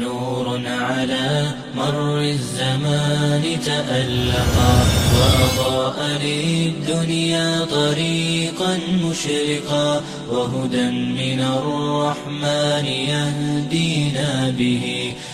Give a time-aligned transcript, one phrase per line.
[0.00, 4.86] نور على مر الزمان تألقا
[5.18, 15.12] وأضاء للدنيا طريقا مشرقا وهدى من الرحمن يهدينا به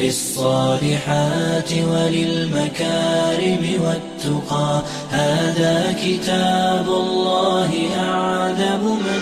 [0.00, 4.70] للصالحات وللمكارم والتقى
[5.10, 9.20] هذا كتاب الله أعذب من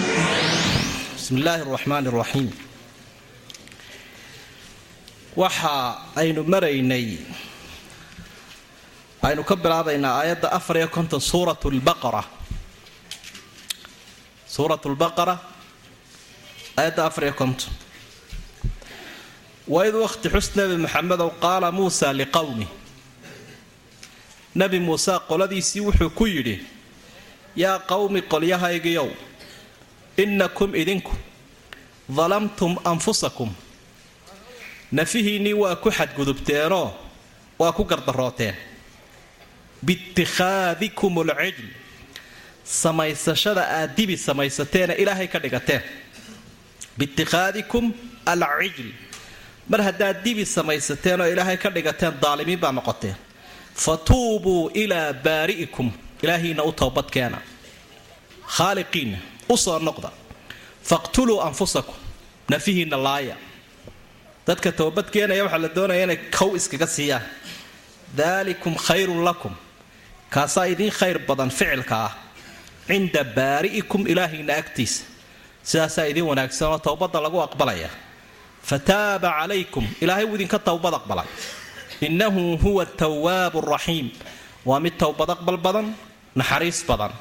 [1.25, 2.49] bismi illaahi araxmaan araxiim
[5.41, 5.75] waxa
[6.21, 7.07] aynu maraynay
[9.29, 12.23] aynu ka bilaabaynaa aayadda afar iyo konton suurat lbaqara
[14.57, 15.35] suurat lbaqara
[16.79, 17.73] aayadda afar iyo konton
[19.70, 22.68] waid waqti xus nebi maxamedow qaala muusa liqowmi
[24.56, 26.56] nebi muuse qoladiisii wuxuu ku yidhi
[27.56, 29.10] yaa qowmi qolyahaygiyow
[30.24, 31.14] innakum idinku
[32.18, 33.52] dalamtum anfusakum
[34.92, 36.90] nafihiinnii waa ku xadgudubteenoo
[37.60, 38.56] waa ku gardarooteen
[39.86, 41.70] biitikhaadikum alcijl
[42.64, 45.82] samaysashada aad dibi samaysateena ilaahay ka dhigateen
[46.98, 47.94] biitikhaadikum
[48.26, 48.90] alcijl
[49.70, 53.16] mar haddaad dibi samaysateen oo ilaahay ka dhigateen daalimiin baa noqoteen
[53.84, 55.92] fa tuubuu ilaa baari'ikum.
[56.24, 57.38] Ilaahiina u toobadkeena
[58.56, 59.18] khaaliqiinna
[59.50, 60.10] u soo noqda.
[60.90, 61.96] Faqtuluu anfusakum.
[62.52, 63.36] Nafihiinna laaya.
[64.48, 67.24] Dadka toobadkeenaya waxaa la doonaya inay kow iskaga siiyaan.
[68.18, 69.54] Daalikum khayrun lakum.
[70.34, 72.14] Kaasaa idiin khayr badan ficilka ah.
[72.88, 75.04] Cinda baari'ikum ilaahiinna agtiisa.
[75.64, 77.90] Sidaasaa idiin wanaagsan oo towbadda lagu aqbalaya
[78.68, 81.28] fa taaba calaykum ilaahay wuu idinka towbad aqbalay
[82.08, 84.08] innahu huwa tawaabu raxiim
[84.66, 85.88] waa mid towbad aqbal badan
[86.40, 87.12] naxariis badan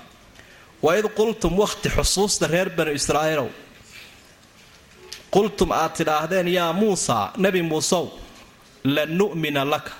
[0.87, 3.49] waid qultum wakhti xusuusta reer banu israa'iilow
[5.35, 8.05] qultum aad tidhaahdeen yaa muusa nebi muusow
[8.95, 9.93] lan nu'mina laka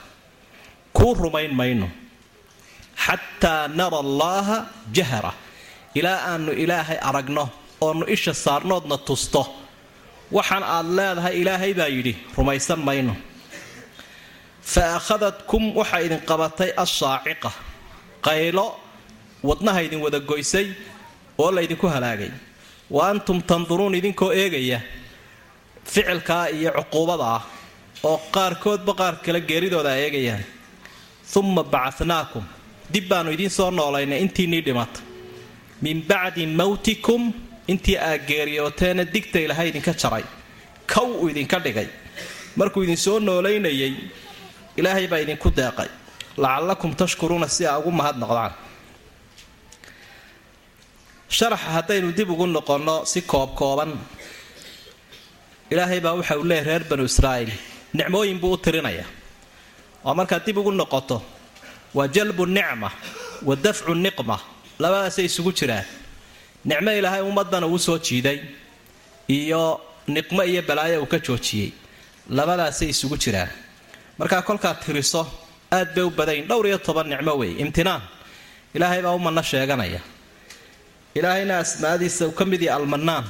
[0.97, 1.89] kuu rumayn mayno
[3.05, 4.57] xataa nara allaaha
[4.97, 5.33] jahra
[5.99, 7.45] ilaa aanu ilaahay aragno
[7.87, 9.43] oonu isha saarnoodna tusto
[10.37, 12.15] waxaan aad leedahay ilaahay baa yidhi.
[12.37, 13.15] Rumaysan mayno.
[14.73, 17.51] Fa akhadadkum waxaa idin qabatay ashaaciqa
[18.27, 18.67] qaylo
[19.49, 20.67] wadnaha idin wada goysay
[21.39, 22.31] oo laydinku halaagay.
[22.95, 24.81] Wa antum tanduruun idinkoo eegaya
[25.93, 27.43] ficilkaa iyo cuquubada ah
[28.09, 30.45] oo qaarkoodba qaar kale geeridooda ay eegayaan
[31.39, 32.45] umma bacatnaakum
[32.93, 35.01] dib baannu idiin soo noolaynay intiinnii dhimata
[35.85, 37.23] min bacdi mawtikum
[37.73, 40.25] intii aad geeriyooteena digta ilahay idinka jaray.
[40.93, 41.89] Kow uu idinka dhigay.
[42.59, 43.95] Markuu idin soo noolaynayay
[44.79, 45.89] ilaahay baa idinku deeqay.
[46.43, 48.53] Lacallakum tashkuruuna si aa ugu mahadnoqdaan
[51.37, 53.91] sharaxa haddaynu dib ugu noqonno si koobkooban.
[55.73, 57.53] Ilaahay baa waxa uu leeyahy reer banu israa'iil.
[57.95, 59.05] Nicmooyin buu u tirinaya.
[60.05, 61.23] Oo markaad dib ugu noqoto
[61.95, 62.91] waa jalbu nicma
[63.49, 64.37] wa dafcu niqma.
[64.83, 65.85] Labadaasay isugu jiraan
[66.65, 68.39] nicmo ilaahay ummadana uu soo jiiday
[69.29, 71.73] iyo niqmo iyo balaayo uu ka joojiyey.
[72.31, 73.49] Labadaasay isugu jiraan.
[74.19, 75.27] Markaa kolkaad tiriso
[75.73, 76.47] aad bay u badayn.
[76.49, 78.03] Dhowr iyo toban nicmo weeye imtinaan.
[78.75, 80.01] Ilaahay baa u manno sheeganaya.
[81.15, 83.25] Ilaahayna asmaadiisa uu ka mid yahay almanaan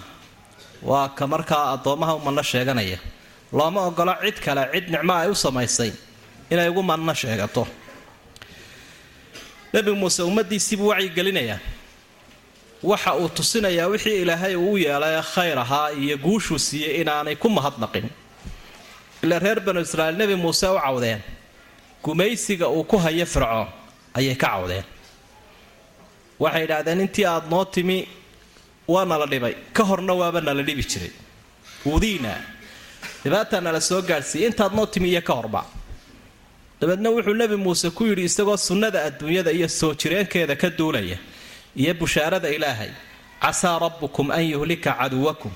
[0.83, 2.99] waa ka markaa addoommaha u manno sheeganaya.
[3.53, 5.93] Looma ogolo cid kale cid nicmo ay u samaysay
[6.51, 7.67] inay ugu manno sheegato.
[9.73, 11.59] Nebi muuse ummadiisiibuu wacyigelinayaa
[12.83, 18.07] waxa uu tusinayaa wixii ilaahay uu yeelay khayr ahaa iyo guushuu siiyey inaanay ku mahadnaqin.
[19.23, 21.21] Ilaa reer banu israa'iil nebi muuse u cawdeen.
[22.05, 23.67] Gumaysiga uu ku hayo fircoon
[24.15, 24.85] ayay ka cawdeen.
[26.39, 28.09] Waxay idhaahdeen intii aad noo timi
[28.89, 29.55] waa nala dhibay.
[29.73, 31.11] Ka horna waaba nala dhibi jiray.
[31.87, 32.33] Udiina
[33.25, 34.47] dhibaataa nala soo gaadhsiiyey.
[34.51, 35.65] Intaad noo timi iyo ka horba.
[36.81, 41.19] Dabeedna wuxuu nebi muuse ku yidhi isagoo sunnada adduunyada iyo soo jireenkeeda ka duulaya
[41.77, 42.91] iyo bushaarada ilaahay
[43.43, 45.53] casaa rabbukum an yuhlika caduwakum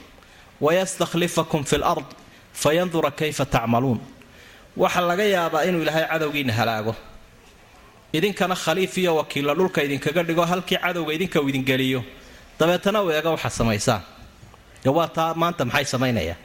[0.61, 2.05] wayastakhlifakum fi lard
[2.53, 4.00] fayandura kayfa tacmaluun.
[4.76, 6.94] Waxaa laga yaabaa inuu ilaahay cadowgiina halaago.
[8.12, 12.05] Idinkana khaliif iyo wakiilla dhulka idinkaga dhigo halkii cadowga idinka uu idingeliyo
[12.58, 14.03] dabeetana u eega waxaad samaysaan
[14.97, 16.38] waa taa maanta maxay samaynayaan?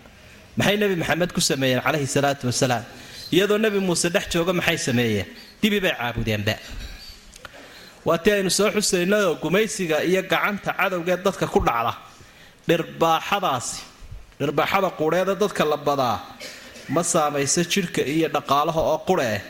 [0.58, 2.84] Maxay nebi maxamed ku sameeyeen calayhi salaatu wasalaam?
[3.32, 5.28] Iyadoo nebi muuse dhex jooga maxay sameeyeen?
[5.62, 6.56] Dibi bay caabudeenba
[8.08, 11.94] waa tii aynu soo xusaynayoo gumaysiga iyo gacanta cadowgeed dadka ku dhacda.
[12.68, 13.78] Dhirbaaxadaasi
[14.40, 16.18] dhirbaaxada quudheeda dadka la badaa
[16.94, 19.42] ma saamayso jidhka iyo dhaqaalaha oo qureh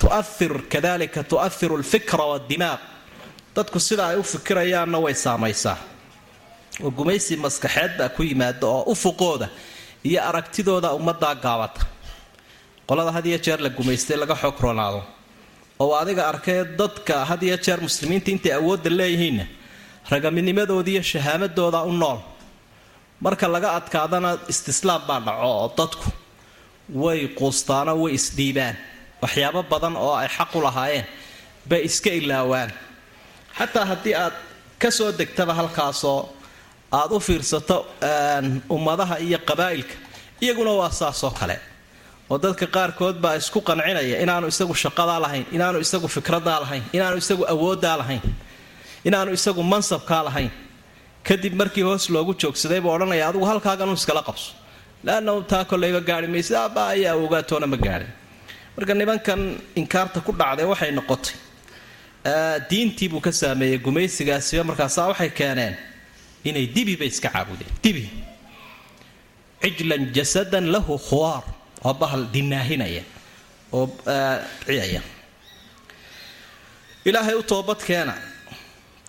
[0.00, 2.80] tu'ahir kadalika tu'ahiru alfikra waaddimaaq
[3.56, 5.78] dadku sida ay u fikirayaanna way saamaysaa.
[6.84, 9.48] Oo gumaysi maskaxeed baa ku yimaada oo ufuqooda
[10.08, 11.82] iyo aragtidooda ummaddaa gaabata.
[12.88, 15.00] Qolada had iyo jeer la gumaystay laga xoog roonaado
[15.82, 19.44] oo adiga arkee dadka had iyo jeer muslimiinta intay awoodda leeyihiinna
[20.12, 22.18] ragaminimadooda iyo shahaamadooda u nool.
[23.24, 26.06] Marka laga adkaadana istislaam baa dhaco oo dadku
[27.02, 28.76] way quustaanoo way isdhiibaan
[29.22, 31.06] waxyaabo badan oo ay xaq u lahaayeen
[31.68, 32.70] bay iska ilaawaan.
[33.58, 34.34] Xataa haddii aad
[34.82, 36.20] ka soo degtaba halkaasoo
[36.98, 37.76] aad u fiirsato
[38.76, 39.94] ummadaha iyo qabaa'ilka
[40.42, 41.56] iyaguna waa saasoo kale
[42.30, 47.16] oo dadka qaarkood baa isku qancinaya inaanu isagu shaqadaa lahayn inaanu isagu fikradaa lahayn inaanu
[47.22, 48.22] isagu awooddaa lahayn
[49.08, 50.50] inaanu isagu mansabkaa lahayn.
[51.28, 54.50] Kadib markii hoos loogu joogsaday buu odhanaya adigu halkaaganu iskala qabso.
[55.06, 58.10] Laannahu taa kolleyba gaari maysa aaba ayaa ogaatoona ma gaadhin
[58.76, 59.40] marka nimankan
[59.80, 61.34] inkaarta ku dhacday waxay noqotay.
[62.70, 65.74] Diintii buu ka saameeyey gumaysigaasiba markaasaa waxay keeneen
[66.48, 68.04] inay dibi iska caabudeen dibi.
[69.62, 71.42] Cijlan jasadan lahu khuwaar
[71.84, 73.02] waa bahal dinaahinaya
[73.72, 73.86] oo
[74.66, 75.02] ciyaya
[77.08, 78.14] ilaahay u toobad keena.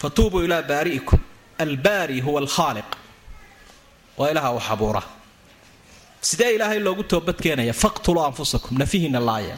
[0.01, 1.19] Fatuubuu ilaa baari'ikum.
[1.57, 2.89] Albaari huwa alkhaaliq.
[4.17, 5.03] Waa ilaha wax abuura
[6.21, 7.73] sidee ilaahay loogu toobad keenaya?
[7.73, 8.77] Faqtuluu anfusakum.
[8.77, 9.57] Nafihiina laaya.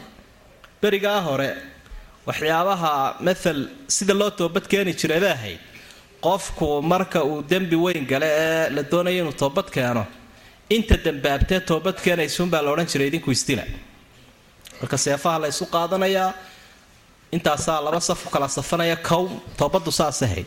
[0.82, 1.50] Berigaa hore
[2.26, 2.92] waxyaabaha
[3.26, 3.58] maal
[3.96, 5.60] sida loo toobad keeni jiray bay ahayd.
[6.24, 10.06] Qofku marka uu dembi weyn gale ee la doonayo inuu toobad keeno
[10.76, 13.64] inta dambaabtee toobad keenaysuunbaa la odhan jiray idinku istila
[14.80, 16.28] marka seefaha la ysu qaadanayaa
[17.36, 19.24] intaasaa laba saf u kala safanaya kow
[19.58, 20.46] toobaddu saas ahayd.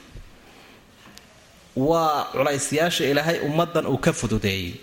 [1.75, 4.73] Waa culaysyaasha ilaahay ummadan uu ka fududeeyey.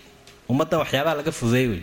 [0.51, 1.83] Ummaddan waxyaabaha laga fududeey wey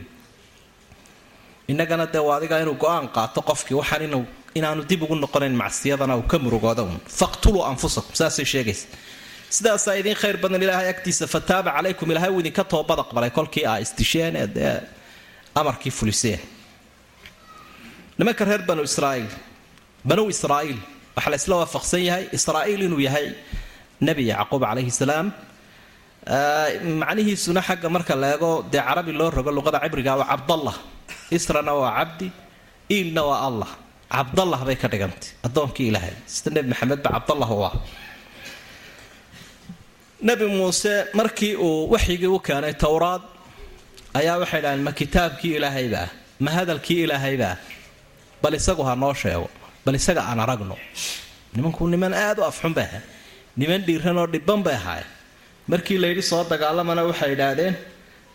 [1.71, 4.25] innagana dee waa adiga inuu go'aan qaato qofkii waxaan
[4.57, 8.87] inaanu dib ugu noqonayn macsiyadana uu ka murugooda un faqtuluu anfusakum saasay sheegaysa
[9.55, 13.77] sidaasaa idiin khayr badan ilaahay agtiisa fataaba calaykum ilaahay uu idinka toobad aqbalay kolkii aa
[13.85, 14.75] isdisheen ee dee
[15.59, 16.41] amarkii fuliseen
[18.17, 19.29] nimanka reer banu israaiil
[20.09, 20.79] banu israa'iil
[21.17, 23.27] waxaa la waafaqsan yahay israa'iil inuu yahay
[24.07, 25.27] nebi yacquub calayhi salaam.
[27.01, 30.75] Macnihiisuna xagga marka la eego dee carabi loo rogo luqada cibriga waa cabdallah
[31.37, 32.27] israna waa cabdi
[32.95, 33.69] iilna waa allah.
[34.15, 37.73] Cabdallah bay ka dhigantay addoonkii ilaahay sida nebi maxamed cabdallah u ah
[40.21, 43.21] nebi muuse markii uu waxyigii u keenay towraad
[44.19, 46.07] ayaa waxay dhahdeen ma kitaabkii ilaahaybaa
[46.39, 47.55] ma hadalkii ilaahaybaa
[48.41, 49.49] bal isagu ha noo sheego.
[49.85, 50.75] Bal isaga aan aragno.
[51.55, 53.03] Nimanku niman aad u afxun bay ahayd
[53.59, 55.09] niman dhiiran oo dhibban bay ahaayeen
[55.71, 57.75] markii layidhi soo dagaalamana waxay idhaahdeen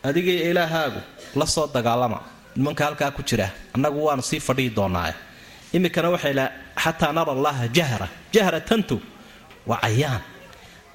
[0.08, 1.00] adigii ilaahaagu
[1.40, 2.18] la soo dagaalama.
[2.56, 5.14] Nimanka halkaa ku jira annagu waanu sii fadhihi doonaaye
[5.76, 6.44] iminkana waxay la
[6.82, 8.08] xataa nara allaha jahra.
[8.34, 8.96] Jahratantu
[9.66, 10.20] waa cayaan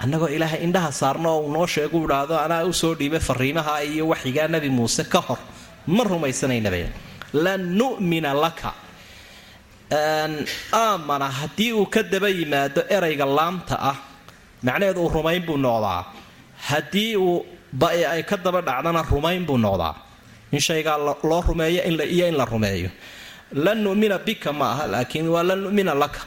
[0.03, 4.03] annagoo ilaahay indhaha saarno oo uu noo sheegu idhaahdo anaa u soo dhiibay fariimaha iyo
[4.11, 5.39] waxyigaa nebi muuse ka hor.
[5.95, 6.81] Ma rumaysanaynaba
[7.33, 8.71] lan nu'mina laka.
[10.73, 13.97] Aamana haddii uu ka daba yimaado erayga laamta ah
[14.63, 16.01] macnaheedu uu rumayn buu noqdaa.
[16.69, 17.45] Haddii uu
[17.81, 19.95] bae ay ka daba dhacdana rumayn buu noqdaa.
[20.51, 21.81] In shaygaa loo rumeeyo
[22.15, 22.89] iyo in la rumeeyo.
[23.53, 26.19] Lan numina bika ma aha laakiin waa lan numina laka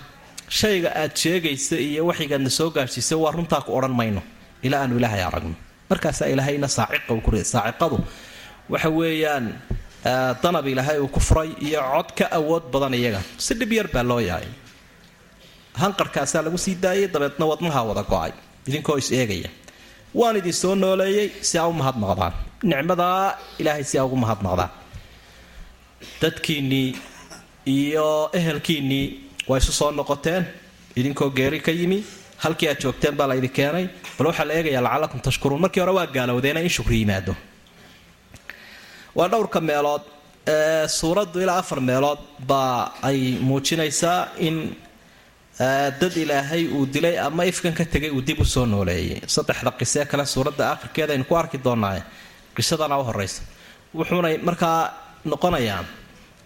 [0.58, 4.22] shayga aad sheegaysa iyo waxigaadna soo gaadhsiisa waa runtaa ku odhan mayno.
[4.66, 5.54] Ilaa aanu ilaahay aragno.
[5.90, 7.96] Markaasaa ilaahayna saaciqa uu ku riday saaciqadu
[8.72, 9.46] waxa weeyaan
[10.42, 13.20] danab ilaahay uu ku furay iyo cod ka awood badan iyaga.
[13.44, 14.48] Si dhib yar baa loo yahay
[15.82, 18.32] hanqarhkaasaa lagu sii daayay dabeedna wadnaha wada go'ay.
[18.68, 19.50] Idinkoo is eegaya.
[20.18, 22.32] Waan idin soo nooleeyey si aa u mahadnaqdaan
[22.70, 24.70] nicmadaa ilaahay si aa ugu mahadnaqdaan
[26.22, 26.88] dadkiinnii
[27.66, 29.06] iyo ehelkiinnii
[29.48, 30.44] waa isu soo noqoteen?
[30.96, 32.04] Idinkoo geeri ka yimi?
[32.42, 33.86] Halkii aad joogteen baa la idin keenay?
[34.18, 35.60] Bal waxaa la eegayaa lacalakum tashkuruun.
[35.60, 37.34] Markii hore waa gaalowdeena in shukri yimaado.
[39.14, 40.02] Waa dhowrka meelood.
[40.46, 42.18] Ee suuraddu ilaa afar meelood
[42.48, 44.76] baa ay muujinaysaa in
[46.00, 49.20] dad ilaahay uu dilay ama ifkan ka tegay uu dib u soo nooleeyay.
[49.26, 52.02] Saddexda qisee kale suuradda akhirkeeda aynu ku arki doonaaye
[52.56, 53.42] qisadana u horeysa
[53.94, 54.92] wuxuunay markaa
[55.24, 55.86] noqonayaan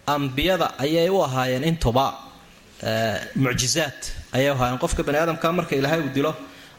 [0.06, 2.04] ambiyada ayay u ahaayeen intuba
[3.44, 3.98] mucjizaad
[4.36, 4.78] ayay ahaayeen.
[4.84, 6.32] Qofka bani aadamka marka ilaahay uu dilo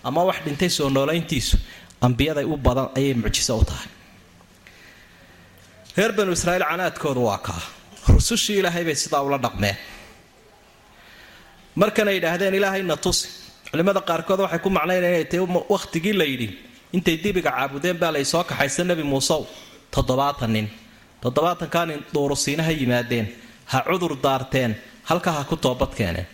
[0.04, 1.58] ama wax dhintay soo noolayntiisu
[2.02, 3.88] ambiyaday u badan ayay mucjiso u tahay.
[5.98, 7.62] Reer banu israiil canaadkoodu waa kaa.
[8.14, 9.78] Rusushii ilaahay bay sidaa ula dhaqmeen.
[11.76, 13.28] Markanay yidhaahdeen ilaahayna tusi.
[13.72, 16.48] Culimmada qaarkood waxay ku macnaynaya inay tahay wakhtigii la yidhi
[16.96, 19.44] intay dibiga caabudeen baa lay soo kaxaysa nebi muusew.
[19.94, 20.68] Toddobaatan nin.
[21.22, 23.28] Toddobaatankaa nin dhuurusiina ha yimaadeen
[23.72, 24.72] ha cudur daarteen
[25.10, 26.28] halkaa ha ku toobad keeneen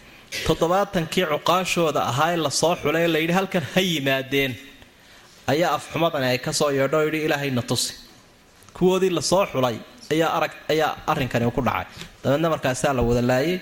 [0.48, 4.52] toddobaatankii cuqaashooda ahaa ee la soo xulay layidhi halkan ha yimaadeen.
[5.52, 7.94] Ayaa afxumadani ay ka soo yeedho oo yidhi ilaahayna tusi.
[8.78, 9.76] Kuwoodii la soo xulay
[10.14, 11.86] ayaa arag ayaa arrinkani ku dhacay.
[12.24, 13.60] Dabeedna markaasaa la wada laayay.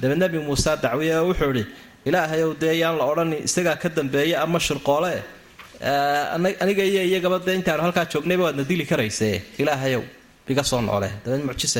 [0.00, 1.64] Dabeed nebi muuse dacwiye oo wuxuu idhi
[2.08, 5.14] ilaahayow dee yaan la odhan isagaa ka dambeeya ama shirqoole?
[6.62, 9.28] Aniga iyo iyagaba dee intaanu halkaa joognayba waadna dili karayse
[9.62, 10.02] ilaahayow
[10.52, 11.78] iga soo noole dabeed mucjisa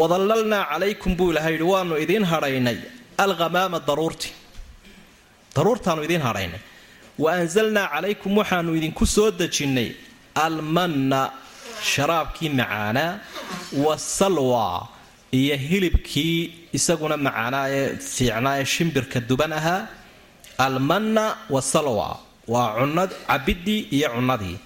[0.00, 2.78] wadallalnaa calaykum buu ilahay yidhi waanu idiin hadhaynay
[3.24, 4.30] alghamaama daruurti
[5.56, 6.60] daruurtaanu idiin hadhaynay
[7.22, 9.88] wa anzalnaa calaykum waxaanu idinku soo dejinnay
[10.46, 11.20] almanna
[11.92, 13.10] sharaabkii macaanaa
[13.84, 14.88] wasalwa
[15.40, 16.38] iyo hilibkii
[16.78, 19.82] isaguna macaanaa ee fiicnaa ee shimbirka duban ahaa.
[20.66, 21.24] Almanna
[21.54, 22.08] wasalwa
[22.48, 24.56] waa cabidii iyo cunadii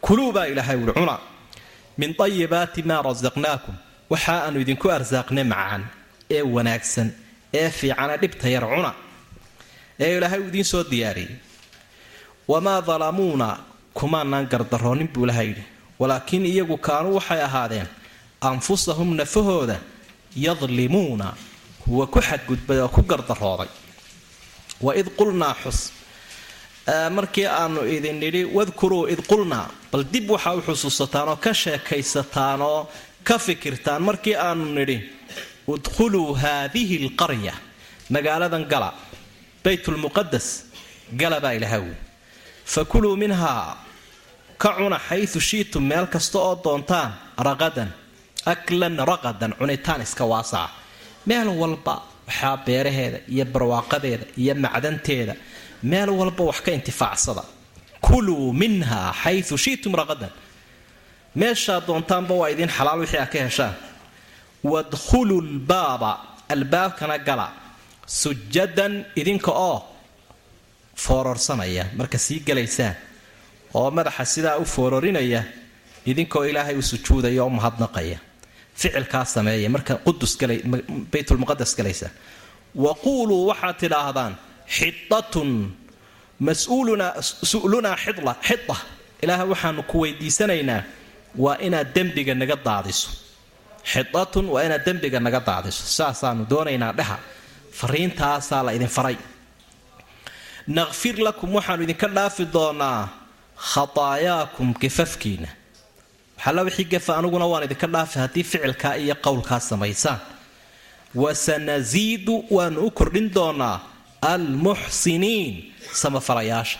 [0.00, 1.18] kuluu baa ilaahay wuhi cuna
[2.00, 3.74] min ayibaati maa rasaqnaakum
[4.12, 5.82] waxa aanu idinku arsaaqnay macaan
[6.36, 7.08] ee wanaagsan
[7.60, 8.92] ee fiicana dhibta yar cuna.
[10.04, 11.34] Ee ilaahay uu idiin soo diyaariyey.
[12.48, 13.48] Wamaa dalamuuna
[13.98, 15.64] kumaanaan gardaroonin buu ilaha yidhi.
[16.00, 17.88] Walaakiin iyagu kaanuu waxay ahaadeen
[18.40, 19.76] anfusahum nafahooda
[20.36, 21.28] yadlimuuna
[21.82, 23.68] kuwa ku xadgudbay oo ku gardarooday
[24.80, 25.78] waid qulnaa xus
[27.16, 29.66] markii aanu idin nidhi wadkuruu id qulnaa.
[29.92, 32.88] Bal dib waxaa u xusuusataan oo ka sheekaysataan oo
[33.28, 34.98] ka fikirtaan markii aanu nidhi
[35.72, 37.52] udkhuluu haadihi alqarya
[38.14, 38.90] magaaladan gala
[39.64, 40.46] baytulmuqadas
[41.20, 41.84] gala baa ilahaw
[42.74, 43.76] fakuluu minhaa
[44.62, 47.10] ka cuna xayu shiitum meel kasta oo doontaan
[47.48, 47.90] raqadan
[48.52, 50.70] aklan raqadan cunitaan iska waasaca
[51.28, 51.94] meel walba
[52.28, 55.34] waxaa beeraheeda iyo barwaaqadeeda iyo macdanteeda
[55.82, 57.42] meel walba wax ka intifaacsada
[58.00, 60.30] kuluu minhaa xayu shiitum raqadan
[61.34, 63.74] meeshaa doontaanba waa idiin xalaal wixii aad ka heshaan.
[64.64, 66.10] Wadkhuluu lbaaba
[66.48, 67.46] albaabkana gala.
[68.06, 69.78] Sujadan idinka oo
[70.94, 72.94] foororsanaya marka sii galaysaan.
[73.74, 75.42] Oo madaxa sidaa u foororinaya
[76.06, 78.18] idinkoo ilaahay u sujuudaya oo mahadnaqaya.
[78.74, 82.08] Ficilkaa sameeya marka qudusbaytulmuqadas galaysa
[82.74, 84.36] wa quuluu waxaad tidhaahdaan
[84.76, 85.50] xidatun
[86.40, 88.76] mas'uulunaa xida
[89.22, 90.82] ilaaha waxaanu ku weydiisanaynaa
[91.36, 93.08] waa inaad dembiga naga daadiso.
[93.92, 95.82] Xidatun waa inaad dembiga naga daadiso.
[95.98, 97.18] Saasaanu doonaynaa dheha
[97.72, 99.16] fariintaasaa la idin faray.
[100.68, 103.08] Naqfir lakum waxaanu idinka dhaafi doonaa
[103.72, 105.48] khataayaakum gafafkiina
[106.36, 110.20] waxalla wixii gafa aniguna waan idinka dhaafi haddii ficilkaa iyo qowlkaa samaysaan.
[111.14, 113.80] Wasanasiidu waanu u kordhin doonaa
[114.22, 116.78] almuxsiniin samafalayaasha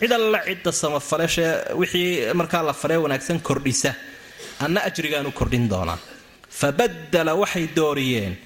[0.00, 3.92] cid alla cidda samafalashee wixii markaa la falee wanaagsan kordhisa.
[4.60, 5.98] Anna ajrigaan u kordhin doonaa
[6.60, 8.38] fabadala waxay dooriyeen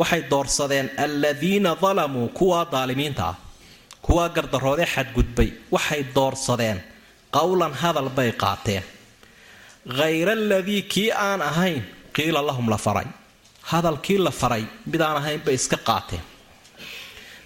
[0.00, 3.36] waxay doorsadeen aladiina dalamuu kuwaa daalimiinta ah
[4.02, 5.48] kuwaa gardaroodee xadgudbay.
[5.72, 6.78] Waxay doorsadeen
[7.36, 8.82] qowlan hadal bay qaateen.
[9.98, 13.06] Hayra aladii kii aan ahayn qiila lahum la faray.
[13.62, 16.22] Hadalkii la faray mid aan ahayn bay iska qaateen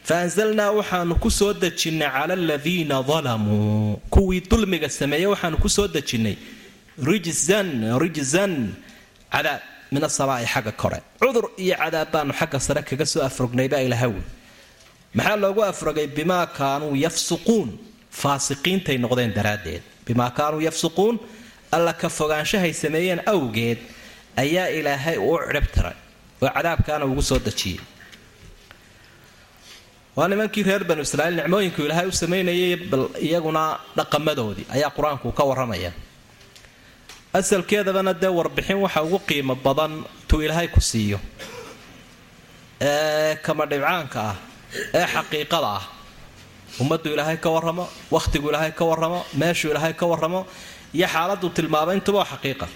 [0.09, 5.87] fa anzalnaa waxaanu ku soo dejinnay cala aladiina dalamuu kuwii dulmiga sameeyey waxaanu ku soo
[5.97, 6.37] dejinnay
[7.11, 7.69] rijzan
[8.03, 8.55] rijzan
[9.35, 9.61] cadaab
[9.95, 14.23] min asamaa'i xagga kore cudur iyo cadaab baanu xagga sare kaga soo afrognay baa ilahawi
[15.17, 17.69] maxaa loogu afrogay bimaa kaanuu yafsuquun
[18.21, 21.15] faasiqiintay noqdeen daraaddeed bimaa kaanuu yafsuquun
[21.77, 23.79] alla ka fogaanshahay sameeyeen awgeed
[24.43, 25.97] ayaa ilaahay uu cidhib tiray
[26.43, 27.81] oo cadaabkaana ugu soo dejiyey
[30.17, 33.63] waa nimankii reer banu israiil nicmooyinku ilaahay u samaynayay bal iyaguna
[33.97, 35.93] dhaqamadoodii ayaa qur'aanku ka warramaya
[37.39, 39.93] asalkeedabana dee warbixin waxa ugu qiimo badan
[40.29, 41.19] tuu ilaahay ku siiyo
[42.81, 44.37] ee kama dhibcaanka ah
[44.99, 45.85] ee xaqiiqada ah.
[46.81, 50.47] Ummaddu ilaahay ka warramo wakhtigu ilaahay ka warramo meeshuu ilaahay ka warramo
[50.95, 52.67] iyo xaaladuu tilmaamay intuba waa xaqiiqa.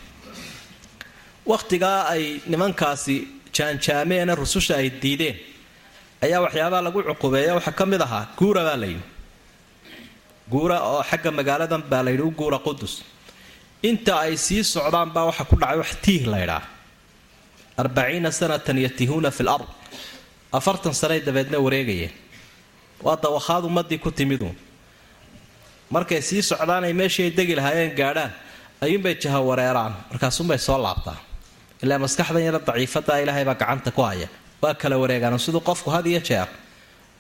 [1.47, 3.17] Wakhtigaa ay nimankaasi
[3.57, 5.37] jaanjaameene rususha ay diideen
[6.25, 9.05] ayaa waxyaabaha lagu cuqubeeya waxaa ka mid ahaa guura baa layidhi.
[10.53, 13.03] Guura oo xagga magaaladan baa layidhi u guura qudus
[13.83, 16.63] inta ay sii socdaan baa waxa ku dhacay wax tiih laydhaa
[17.83, 19.67] arbaciina sanatan yatihuuna fi lard
[20.59, 22.13] afartan sanay dabeedna wareegayeen.
[23.05, 24.49] Waa dawakhaad ummadii ku timidu.
[25.91, 28.33] Markay sii socdaan ay meeshii ay degi lahaayeen gaadhaan
[28.81, 31.19] ayuunbay jaha wareeraan markaasunbay soo laabtaan.
[31.83, 34.29] Ilaa maskaxdan yaro daciifada ilaahay baa gacanta ku haya
[34.67, 36.49] waa kala wareegaan siduu qofku had iyo jeer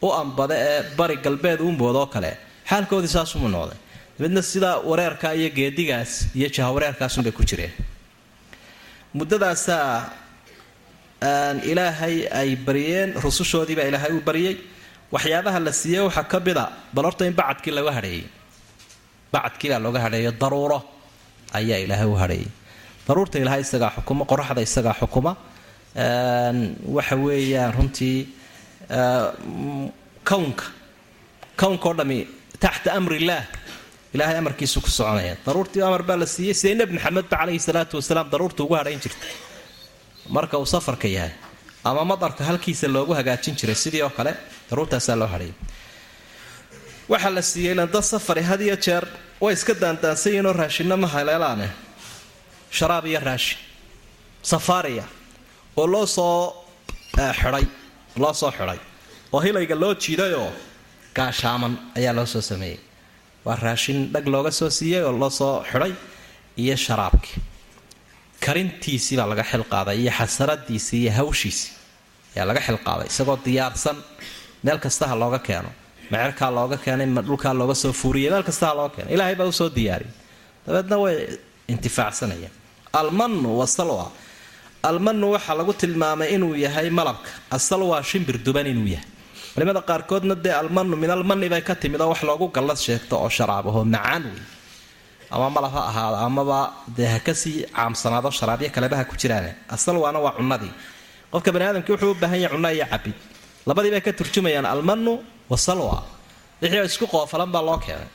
[0.06, 2.32] u ambada ee bari galbeed u moodoo kale.
[2.70, 3.78] Xaalkoodii saasuma noqday.
[4.18, 7.72] Dabeedna sidaa wareerka iyo geedigaas iyo jahawareerkaasunbay ku jireen.
[9.14, 10.10] Muddadaasaa
[11.70, 14.56] ilaahay ay baryeen rusushoodiibaa ilaahay u baryay
[15.14, 18.24] waxyaabaha la siiyey waxaa ka mid a bal horta in bacadkii laga hadheeyey
[19.32, 20.78] bacadkiibaa looga hadheeyo daruuro
[21.58, 22.48] ayaa ilaahay u hadheeyay
[23.08, 25.32] daruurta ilaahay isagaa xukuma qoraxda isagaa xukuma
[25.96, 28.18] waxa weeyaan runtii
[30.28, 30.64] kownka
[31.60, 32.18] kownka oo dhami
[32.60, 33.44] taxta amri illaah
[34.14, 35.36] ilaahay amarkiisu ku soconaya.
[35.46, 39.26] Daruurtii amar baa la siiyey sidee nebi maxamedba caleyhi salaatu wasalaam daruurta ugu hadhayn jirta
[40.28, 41.32] marka uu safarka yahay
[41.84, 44.32] ama madarka halkiisa loogu hagaajin jiray sidii oo kale
[44.70, 45.54] daruurtaasaa loo hadhayay
[47.08, 49.04] waxaa la siiyey ilan dad safari had iyo jeer
[49.40, 51.68] way iska daandaansan yihiinoo raashinna ma haleelaane.
[52.70, 53.58] Sharaab iyo raashin
[54.42, 55.04] safaariya
[55.76, 56.54] oo loo soo
[57.40, 57.64] xidhay
[58.22, 58.78] loo soo xidhay.
[59.32, 60.50] oo hilayga loo jiidayoo
[61.16, 62.78] gaashaaman ayaa loo soo sameeyey.
[63.44, 65.92] Waa raashin dhag looga soo siiyey oo loo soo xidhay
[66.62, 67.40] iyo sharaabkii
[68.44, 71.70] karintiisii baa laga xilqaaday iyo xasaradiisii iyo hawshiisii
[72.36, 73.96] ayaa laga xilqaaday isagoo diyaarsan.
[74.64, 75.70] Meel kastaha looga keeno
[76.10, 79.68] mecerkaa looga keenay dhulkaa looga soo fuuriyay meel kastaha looga keeno ilaahay baa u soo
[79.76, 80.14] diyaariyay
[80.66, 81.16] dabeedna way
[81.72, 82.54] intifaacsanayaan.
[83.00, 84.06] Almanu wasalwa
[84.90, 87.30] almanu waxaa lagu tilmaamay inuu yahay malabka.
[87.56, 89.08] Asalwa shimbir duban inuu yahay.
[89.54, 93.28] Culimada qaarkoodna dee almanu min almani bay ka timid oo wax loogu gallad sheegto oo
[93.36, 94.42] sharaabahoo macaan wey
[95.34, 96.58] ama malab ha ahaado amaba
[96.96, 100.72] dee ha ka sii caamsanaado sharaabyo kaleba ku jiraan asalwaana waa cunadii
[101.32, 103.16] qofka bani aadamkii wuxuu u baahan yahay cunno iyo cabid.
[103.68, 105.12] Labadii bay ka turjumayaan almanu
[105.52, 105.96] wasalwa
[106.62, 108.08] wixii isku qoofalan baa loo keenay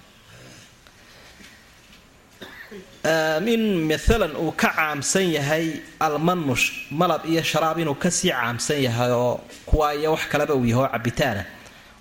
[3.03, 9.11] in maalan uu ka caamsan yahay almanush malab iyo sharaab inuu ka sii caamsan yahay
[9.11, 11.45] oo kuwa iyo wax kaleba uu yahay oo cabitaana.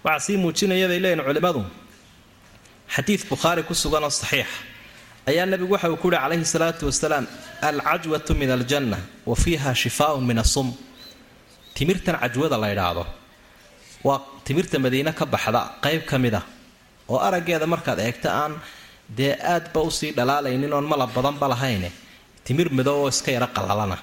[0.05, 1.65] Waxaa sii muujinaya bay leeyihiin culimmadu.
[2.95, 4.61] Xadiid bukhaari ku sugan oo saxiixa
[5.27, 7.27] ayaa nabigu waxa uu ku yihi calayhi salaatu wasalaam
[7.63, 10.69] alcajwatu min aljanna wa fiiha shifaaun min asum
[11.75, 13.07] timirtan cajwada la ydhaahdo
[14.05, 16.43] waa timirta madiine ka baxda qayb ka mid a
[17.09, 18.53] oo araggeeda markaad eegto aan
[19.17, 21.91] dee aadba u sii dhalaalaynin oon malab badanba lahayne?
[22.45, 23.97] Timir madow oo iska yaro qalalana.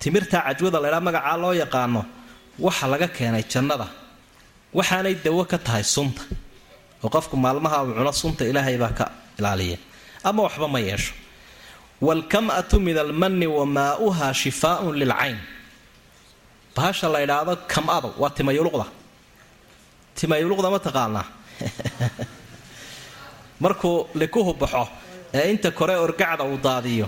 [0.00, 2.04] Timirta cajwada laydhaa magacaa loo yaqaano
[2.58, 3.86] waxa laga keenay jannada.
[4.74, 6.22] Waxaanay dawo ka tahay sunta.
[7.02, 9.04] Oo qofku maalmaha uu cuno sunta ilaahay baa ka
[9.38, 9.78] ilaaliya.
[10.24, 11.12] Ama waxba ma yeesho.
[12.02, 15.38] Waalkam'atu min almanni wa maa'uha shifaaun lilcayn
[16.74, 18.86] bahasha la ydhaahdo kam-adu waa timayuluqda
[20.16, 21.26] timayuluqda ma taqaanaa
[23.64, 24.84] markuu likuhu baxo
[25.38, 27.06] ee inta kore orgacda uu daadiyo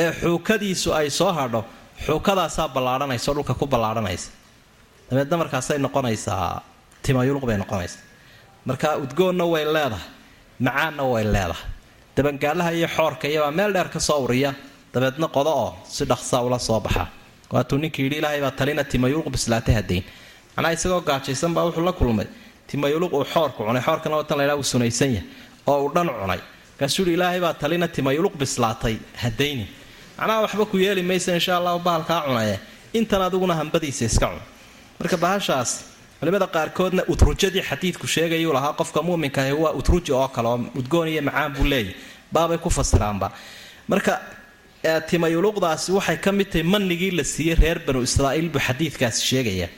[0.00, 1.60] ee xuukadiisu ay soo hadho
[2.06, 4.28] xuukadaasaa ballaadhanaysa oo dhulka ku ballaadhanaysa.
[5.10, 6.62] Dabeedna markaasay noqonaysaa
[7.04, 8.00] timayuluq bay noqonaysaa.
[8.68, 10.04] Marka udgoonna way leedahay
[10.66, 11.64] macaanna way leedahay.
[12.16, 14.50] Dabangaalaha iyo xoorka iyabaa meel dheer ka soo uriya
[14.94, 17.04] dabeedna qodo oo si dhaqsaa ula soo baxa.
[17.52, 20.04] Waatuu ninkii yidhi ilaahay baa talina timayuluq bislaatay hadayn
[20.56, 22.26] macnaa isagoo gaajaysan baa wuxuu la kulmay.
[22.70, 25.26] Timayuluq uu xoorku cunay xoorkana watan laydhaa uu sunaysan yahay
[25.70, 26.40] oo uu dhan cunay.
[26.72, 29.68] Markaasuu yidhi ilaahay baa talina timayuluq bislaatay hadaynin
[30.18, 32.56] macnaha waxba ku yeeli maysa insha allahu bahalkaa cunaye.
[32.98, 34.40] Intan adiguna hambadiisa iska cun.
[35.00, 35.70] Marka bahashaas
[36.20, 41.22] culimada qaarkoodna utrujadii xadiidku sheegayuu lahaa qofka muminkaah waa utruji oo kale oo udgoon iyo
[41.28, 41.94] macaan buu leeyahy
[42.34, 43.28] baabay ku fasiraanba.
[43.90, 44.12] Marka
[45.08, 49.68] timayuluqdaasi waxay ka mid tahay manigii la siiyey reer banu israa'iil buu xadiidkaasi sheegaya.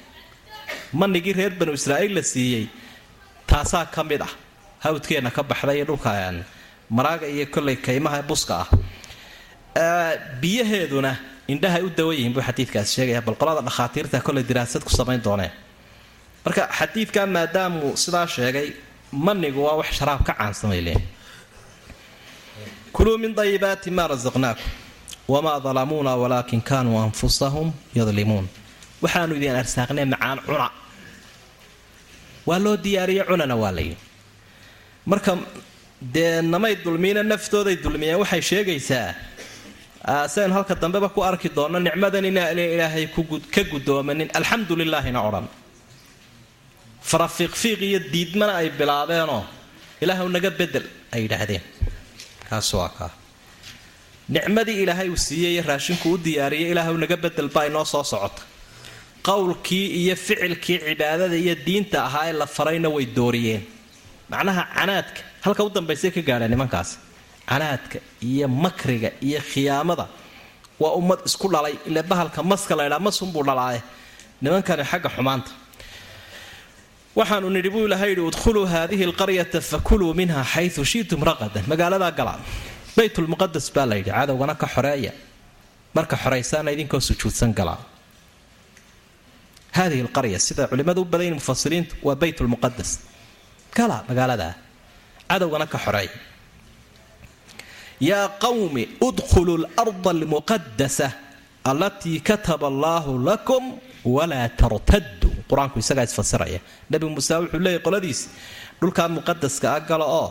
[0.92, 2.64] Manigii reer banu israa'iil la siiyey
[3.51, 4.33] taasaa ka mid ah
[4.85, 6.11] hawdkeenna ka baxda iyo dhulka
[6.91, 8.69] maraaga iyo kolley kaymaha buska ah.
[10.41, 11.17] Biyaheeduna
[11.49, 15.53] indhahay u dawan yihiin buu xadiidkaasi sheegaya bal qolada dhakhaatiirta kolley diraasad ku samayn dooneen
[16.45, 18.73] marka xadiidka maadaamuu sidaa sheegay
[19.12, 20.97] manigu waa wax sharaab ka caansamay
[22.93, 24.64] kuluu min dayibaati maa rasaqnaakum
[25.29, 28.49] wamaa dalamuuna walaakin kaanuu anfusahum yadlimuun.
[29.03, 30.71] Waxaanu idin arsaaqnay macaan cuna.
[32.47, 34.08] Waa loo diyaariye cunana waa layidhi
[35.11, 35.33] marka
[36.14, 39.09] dee namay dulmiina naftooday dulmiyeen waxay sheegaysaa
[40.35, 43.05] saynu halka dambeba ku arki doonno nicmadan inaan ilaahay
[43.55, 45.47] ka guddoomanin alxamdu lilaahina odhan
[47.11, 49.42] farafiiqfiiq iyo diidmana ay bilaabeenoo
[50.05, 51.62] ilaahw naga bedel ay yidhaahdeen.
[54.37, 58.42] Nicmadii ilaahay uu siiyey iyo raashinku u diyaariyay ilaahw naga bedel baa inoo soo socota.
[59.29, 63.62] Qowlkii iyo ficilkii cibaadada iyo diinta ahaa ee la farayna way dooriyeen
[64.31, 65.21] macnaha canaadka.
[65.45, 66.91] Halka u dambaysay ka gaadheen nimankaas
[67.51, 70.07] canaadka iyo makriga iyo khiyaamada
[70.83, 73.81] waa ummad isku dhalay ile bahalka maska laydhaa masunbuu dhalaaye
[74.43, 75.51] nimankani xagga xumaanta.
[77.19, 81.64] Waxaanu nidhi buu ilahay yidhi udkhuluu haadihi alqaryata fakuluu minha xayu shiitum raqadan.
[81.73, 82.35] Magaaladaa gala
[82.97, 85.12] baytulmuqadas baa layidhi cadowgana ka xoreeya
[85.97, 87.79] marka xoraysaana idinkoo sujuudsan galaa
[89.79, 92.91] hadihi alqarya sida culimmadu u badayin mufasiriintu waa baytulmuqadas
[93.76, 94.54] gala magaaladaa
[95.31, 96.12] cadowgana ka xoreeya
[98.11, 101.07] yaa qawmi udkhuluu larda almuqadasa
[101.70, 103.62] allatii kataba allaahu lakum
[104.16, 106.61] walaa tartaduu qur'aanku isagaa isfasiraya.
[106.90, 108.20] Nebi muuse wuxuu leeyay qoladiis
[108.81, 110.28] dhulkaa muqadaska a gala oo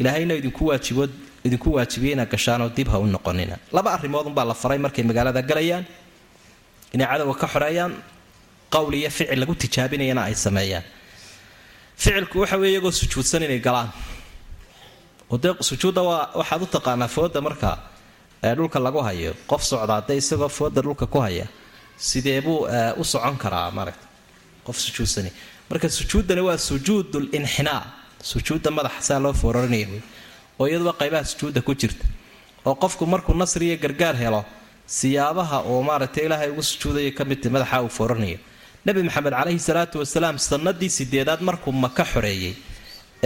[0.00, 3.56] ilaahayna idinku waajibiyey inaad gashaanoo dib ha u noqonina.
[3.76, 5.84] Laba arrimoodunbaa la faray markay magaalada galayaan
[6.94, 7.92] inay cadowga ka xoreeyaan
[8.74, 10.84] qowl iyo ficil lagu tijaabinayana ay sameeyaan
[12.02, 13.88] ficilku waxa weeye iyagoo sujuudsan inay galaan.
[15.42, 17.70] Dee sujuudda waa waxaad u taqaanaa fooda marka
[18.56, 19.32] dhulka lagu hayo.
[19.50, 21.46] Qof socdaa dee isagoo fooda dhulka ku haya.
[21.96, 22.66] Sidee buu
[23.00, 24.06] u socon karaa maaragta
[24.66, 25.30] qof sujuudsani.
[25.70, 27.82] Marka sujuuddani waa sujuud linxinaa
[28.30, 30.02] sujuudda madaxa saa loo foorarinaya wey.
[30.58, 32.04] Oo iyaduba qaybaha sujuudda ku jirta.
[32.66, 34.44] Oo qofku markuu nasri iyo gargaar helo
[34.86, 38.38] siyaabaha uu maaragtay ilaahay ugu sujuudaya ka midta madaxa uu fooranayo
[38.86, 42.54] nebi maxamed caleyhi salaatu wasalaam sanadii sideedaad markuu maka xoreeyey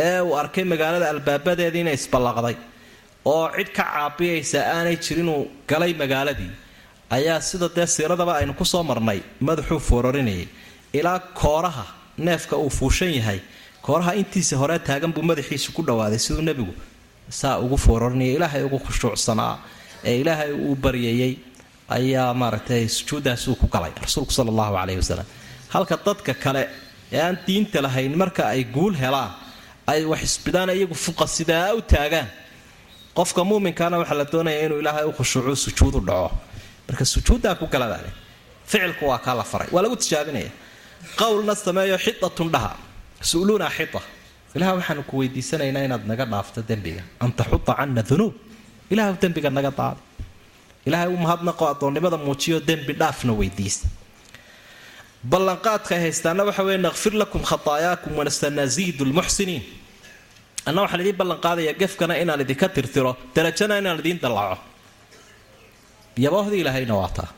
[0.07, 2.57] ee uu arkay magaalada albaabadeedii inay isballaqday
[3.35, 5.41] oo cid ka caabiyaysa aanay jirinuu
[5.71, 6.51] galay magaaladii
[7.17, 10.47] ayaa sida dee siiradaba aynu ku soo marnay madaxuu foorarinayay
[10.99, 11.85] ilaa kooraha
[12.27, 13.41] neefka uu fuushan yahay
[13.87, 16.75] kooraha intiisa hore taagan buu madaxiisu ku dhawaaday siduu nebigu
[17.41, 19.55] saa ugu foorarinaya ilaahay ugu khushuucsanaa
[20.11, 21.33] ee ilaahay uu baryayey
[21.97, 25.27] ayaa maaragtay sujuuddaasuu ku galay rasuulku sala allahu caleyhi wasalam
[25.75, 26.63] halka dadka kale
[27.13, 29.31] ee aan diinta lahayn marka ay guul helaan
[29.93, 32.29] ay wax isbidaan iyagu fuqa sidaa u taagaan.
[33.17, 36.31] Qofka muuminkaana waxaa la doonaya inuu ilaahay u khushuucu sujuudu dhaco.
[36.89, 38.11] Marka sujuuddaa ku galadaale
[38.71, 40.51] ficilku waa kaa la faray waa lagu tijaabinaya.
[41.21, 42.73] Qowlna sameeyo xidatun dhaha
[43.31, 44.01] su'luuna xita
[44.57, 47.03] ilaah waxaanu ku weydiisanaynaa inaad naga dhaafto dembiga.
[47.25, 48.35] An taxuta cana dunuub.
[48.93, 50.01] Ilaah dembiga naga daada
[50.87, 53.87] ilaahay u mahadnaqo addoonnimada muujiyo dembi dhaafna weydiista
[55.33, 59.63] ballanqaadka ay haystaana waxa weye naqfir lakum khataayakum wanastanaziidu lmuxsiniin
[60.69, 64.57] anna waxaan idiin ballanqaadaya gefkana inaan idinka tirtiro darajana inaan idiin dallaco
[66.25, 67.29] yaboohdii ilaahayna waa taa.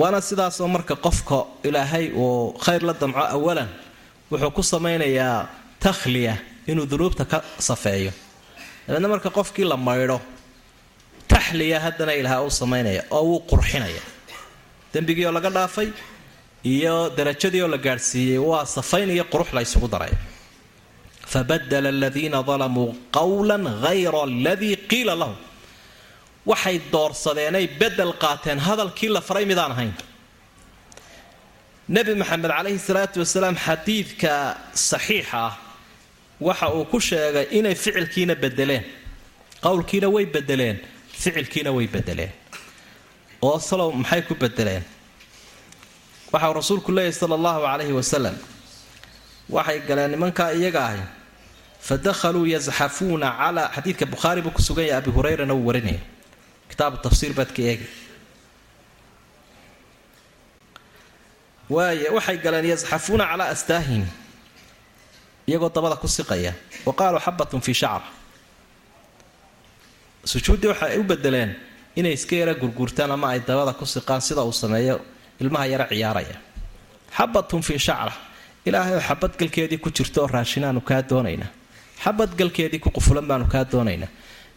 [0.00, 3.68] Waana sidaasoo marka qofka ilaahay uu khayr la damco awalan
[4.30, 5.48] wuxuu ku samaynayaa
[5.84, 6.34] takhliya
[6.70, 8.12] inuu dunuubta ka safeeyo.
[8.86, 10.18] Dabeedna marka qofkii la maydho
[11.32, 14.02] taxliya haddana ilaaha u samaynaya oo wuu qurxinaya.
[14.92, 15.88] Dembigii oo laga dhaafay
[16.74, 20.12] iyo darajadii oo la gaadhsiiyey waa safayn iyo qurux la ysugu daray.
[21.32, 25.36] Fabadala aladiina dalamuu qowlan hayra aladii qiila lahum.
[26.50, 29.92] Waxay doorsadeenay bedel qaateen hadalkii la faray midaan ahayn.
[31.88, 34.32] Nebi maxamed caleyhi salaatu wasalaam xadiidka
[34.90, 35.54] saxiixa ah
[36.46, 38.84] waxa uu ku sheegay inay ficilkiina bedeleen.
[39.64, 40.76] Qowlkiina way bedeleen
[41.22, 42.32] ficilkiina way bedeleen.
[43.42, 44.82] Oo salow maxay ku bedeleen
[46.32, 48.36] waxau rasuulku leeyahy sala allahu calayhi wasalam
[49.48, 51.00] waxay galeen nimankaa iyaga ahay
[51.86, 56.00] fa dakhaluu yasxafuuna calaa xadiidka bukhaari buu ku sugan yahay abi hureyrana wuu warinaya
[56.70, 57.86] kitaabu tafsiir baad ka eegi.
[61.70, 64.04] Waaya waxay galeen yasxafuuna calaa astaahim
[65.48, 66.52] iyagoo dabada ku siqaya.
[66.86, 68.02] Wa qaaluu xabatun fii shacr
[70.26, 71.54] sujuuddii waxa ay u bedeleen
[71.94, 74.98] inay iska yara gurguurtaan ama ay dabada ku siqaan sida uu sameeyo
[75.40, 76.36] ilmaha yara ciyaaraya.
[77.16, 78.12] Xabatun fii shacra.
[78.66, 81.50] Ilaahay xabadgalkeedii ku jirto oo raashinaanu kaa doonaynaa
[82.04, 84.08] xabadgalkeedii ku qufulan baanu kaa doonaynaa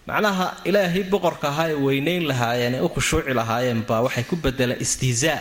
[0.08, 4.82] macnaha ilaahii boqorka ahaa ee weynayn lahaayeen ee u khushuuci lahaayeen baa waxay ku bedeleen
[4.86, 5.40] istihzaa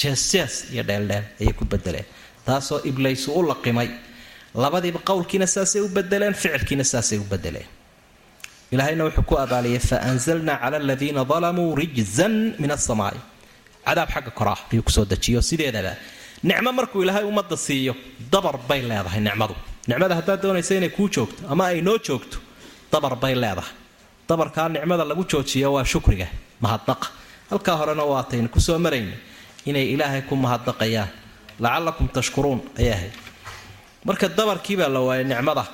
[0.00, 2.06] jeesjees iyo dheeldheel ayay ku bedeleen
[2.46, 3.88] taasoo iblaysu u laqimay.
[4.54, 7.68] Labadiiba qowlkiina saasay u bedeleen ficilkiina saasay u bedeleen
[8.72, 13.18] ilaahayna wuxuu ku abaaliyay fa anzalnaa cala aladiina dalamuu rijzan min asamaai
[13.86, 15.40] cadaab xagga koraa ayuu ku soo dejiyo.
[15.42, 15.92] Sideedaba
[16.42, 17.94] nicmo markuu ilaahay ummadda siiyo
[18.32, 19.54] dabar bay leedahay nicmadu.
[19.88, 22.38] Nicmada haddaad doonaysa inay kuu joogto ama ay noo joogto
[22.92, 23.72] dabar bay leedahay.
[24.28, 26.26] Dabarkaa nicmada lagu joojiya waa shukriga
[26.64, 27.08] mahadnaqa
[27.50, 29.12] halkaa horena waataynu ku soo marayna
[29.68, 31.08] inay ilaahay ku mahadnaqayaan.
[31.60, 33.12] Lacalakum tashkuruun ayay ahayd
[34.06, 35.64] marka dabarkiibaa la waayay nicmada.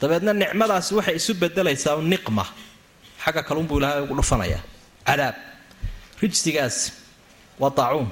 [0.00, 2.44] Dabeedna nicmadaasi waxay isu bedelaysaa niqma.
[3.24, 4.62] Xagga kalunbuu ilaahay ugu dhufanayaa.
[5.08, 5.34] Cadaab.
[6.22, 6.76] Rijsigaas
[7.60, 8.08] waa daacuun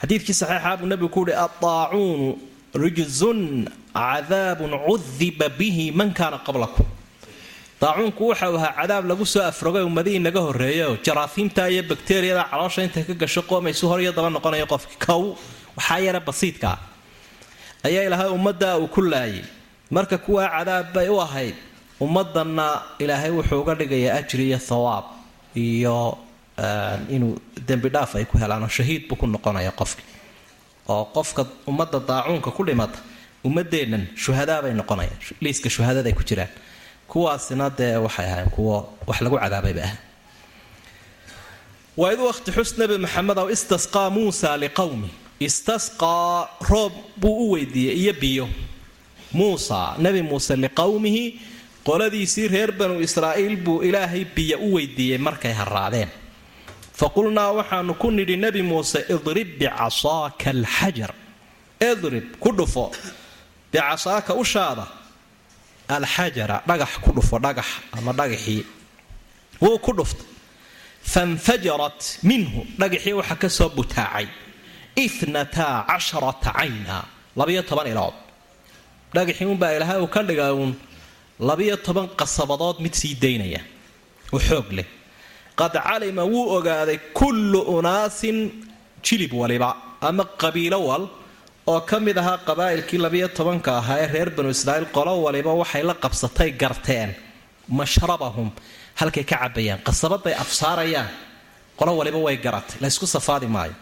[0.00, 2.28] xadiidkii saxiixaa buu nebigu ku uhi addaacuunu
[2.82, 3.40] rijzun
[3.96, 6.84] cadaabun cudiba bihi man kaana qablakum.
[7.80, 13.04] Daacuunku waxau ahaa cadaab lagu soo afrogay ummadihii naga horreeyaoo jaraafiimta iyo bakteriyada caloosha intay
[13.08, 15.22] ka gasho qoomaysu hor iyo daba noqonaya qofki kow
[15.76, 16.76] waxaa yara basiidkaa
[17.86, 19.44] ayaa ilaahay ummaddaa uu ku laayay.
[19.90, 21.54] Marka kuwaa cadaab bay u ahayd
[22.04, 22.66] ummadanna
[23.02, 25.04] ilaahay wuxuu uga dhigayaa ajri iyo thawaab
[25.64, 26.18] iyo
[27.16, 27.34] inuu
[27.68, 30.02] dembi dhaaf ay ku helaanoo shahiid buu ku noqonaya qofki.
[30.88, 32.98] Oo qofka ummadda daacuunka ku dhimata
[33.44, 36.48] ummadeennan shuhadaa bay noqonayaan liiska shuhadaday ku jiraan.
[37.08, 39.94] Kuwaasina dee waxay ahayn kuwo wax lagu cadaabayba ah
[41.96, 45.08] waid waqti xus nabi maxamedow istasqaa muusa liqowmi
[45.40, 48.46] istasqaa roob buu u weydiiyey iyo biyo.
[49.32, 51.24] Muusa nabi muuse liqowmihi
[51.86, 56.08] qoladiisii reer banu israa'iil buu ilaahay biyo u weydiiyey markay haraadeen
[56.98, 61.12] fa qulnaa waxaanu ku nidhi nebi muuse idrib bicasaaka alxajar.
[61.90, 62.84] Idrib ku dhufo.
[63.72, 64.86] Bicasaaka ushaada
[65.96, 68.62] alxajara dhagax ku dhufo dhagax ama dhagaxii
[69.62, 70.26] wuu ku dhuftay.
[71.12, 74.26] Fanfajarat minhu dhagaxii waxaa ka soo butaacay.
[75.04, 76.96] Inataa casharata cayna
[77.38, 78.16] labiyo toban ilood
[79.14, 80.72] dhagaxii unbaa ilaahay uu ka dhiga uun
[81.48, 83.60] labiyo toban qasabadood mid sii daynaya.
[84.32, 84.88] Oo xoog leh
[85.60, 88.38] qad calima wuu ogaaday kullu unaasin
[89.06, 89.70] jilib waliba
[90.08, 91.04] ama qabiilo wal
[91.72, 95.82] oo ka mid ahaa qabaa'ilkii labiyo tobanka ahaa ee reer banu israa'iil qolo waliba waxay
[95.90, 97.10] la qabsatay garteen
[97.78, 98.48] mashrabahum
[99.00, 101.08] halkay ka cabayaan qasabaday afsaarayaan
[101.78, 103.74] qolo waliba way garatay laysku safaadi maayo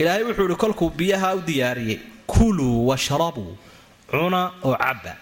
[0.00, 1.98] ilaahay wuxuu ihi kolkuu biyaha u diyaariyey
[2.32, 3.52] kuluu washrabuu
[4.10, 5.12] cuna oo cabba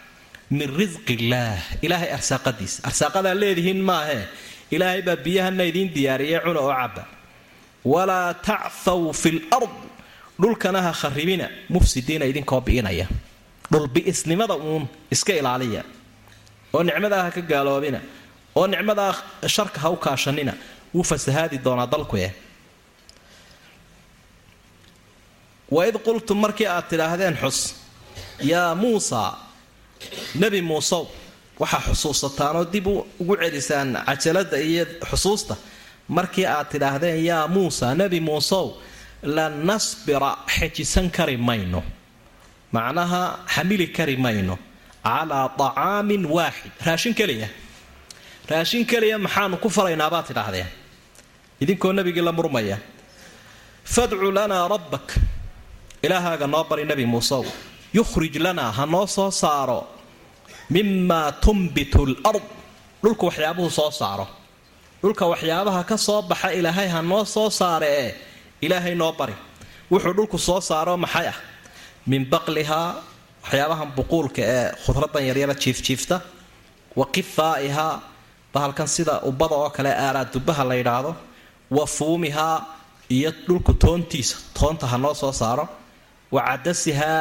[0.50, 4.24] min risqi illaah ilaahay arsaaqadiisa arsaaqadaa leedihiin maahee
[4.74, 7.02] ilaahay baa biyahana idiin diyaariyay cuna oo cabba.
[7.92, 9.74] Walaa tacthaw fi lard
[10.42, 13.06] dhulkana ha kharibina mufsidiina idinkoo bi'inaya.
[13.72, 15.82] Dhulbi'isnimada uun iska ilaaliya.
[16.74, 18.00] Oo nicmadaa ha ka gaaloobina
[18.58, 19.12] oo nicmadaa
[19.54, 20.52] sharka ha u kaashanina
[20.94, 22.30] wuu fasahaadi doonaa dalkueh
[25.76, 27.58] waid qultum markii aad tidhaahdeen xus
[28.50, 29.20] yaa muusa
[30.40, 31.02] nebi muusow
[31.60, 32.86] waxaa xusuusataanoo dib
[33.20, 35.54] ugu celisaan cajalada iyo xusuusta.
[36.08, 38.66] Markii aad tidhaahdeen yaa muusa nebi muusow
[39.22, 41.82] lan nasbira xejisan kari mayno.
[42.72, 43.22] Macnaha
[43.54, 44.58] xamili kari mayno.
[45.04, 46.72] Calaa طacaamin waaxid.
[46.86, 47.48] Raashin keliya.
[48.50, 50.66] Raashin keliya maxaanu ku falaynaabaa tidhaahdeen.
[51.62, 52.78] Idinkoo nebigii la murmaya
[53.84, 55.06] fadcu lanaa rabbak.
[56.02, 57.44] Ilaahaaga noo bari nebi muusew
[57.94, 59.80] yukhrij lanaa ha noo soo saaro
[60.74, 62.42] mimaa tunbitu lard
[63.02, 64.26] dhulka waxyaabuhu soo saaro.
[65.02, 68.10] Dhulka waxyaabaha ka soo baxa ilaahay ha noo soo saare ee
[68.64, 69.34] ilaahay noo bari.
[69.90, 71.38] Wuxuu dhulku soo saaro maxay ah?
[72.10, 72.88] Min baqlihaa
[73.44, 76.16] waxyaabahan buquulka ee khudradan yaryara jiifjiifta
[76.98, 77.94] wa qifaa'ihaa
[78.54, 81.12] bahalkan sida ubbada oo kale aaraa dubaha la yidhaahdo.
[81.76, 82.56] Wa fuumihaa
[83.16, 85.64] iyo dhulku toontiisa toonta ha noo soo saaro.
[86.34, 87.18] Wa cadasihaa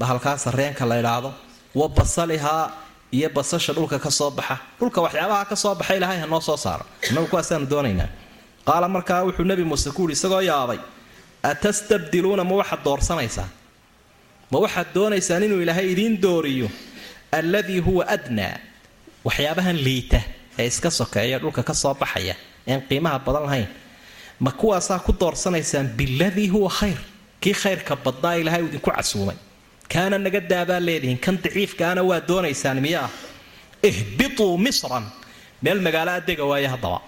[0.00, 1.30] bahalkaa sareenka la ydhaahdo
[1.78, 2.64] wa basalihaa
[3.12, 4.56] iyo basasha dhulka ka soo baxa.
[4.78, 6.84] Dhulka waxyaabaha ka soo baxa ilaahay ha noo soo saaro.
[7.10, 8.08] Innagu kuwaasaanu doonaynaa.
[8.66, 10.78] Qaala markaa wuxuu nebi muuse ku yidhi isagoo yaabay
[11.42, 13.48] atastabdiluuna ma waxaad doorsanaysaa?
[14.50, 16.68] Ma waxaad doonaysaan inuu ilaahay idiin dooriyo?
[17.32, 18.56] Alladii huwa adnaa.
[19.24, 20.20] Waxyaabahan liita
[20.58, 22.34] ee iska sokeeya dhulka ka soo baxaya
[22.66, 23.68] een qiimaha badan lahayn.
[24.40, 26.98] Ma kuwaasaa ku doorsanaysaan biladii huwa khayr.
[27.40, 29.36] Kii khayrka badnaa ilaahay uu idinku casuumay
[29.92, 31.18] kaana naga daabaa leedihiin.
[31.24, 33.10] Kan daciifkaana waa doonaysaan miya ah
[33.88, 35.04] ihbituu misran.
[35.62, 37.00] Meel magaalo adega waaye haddaba.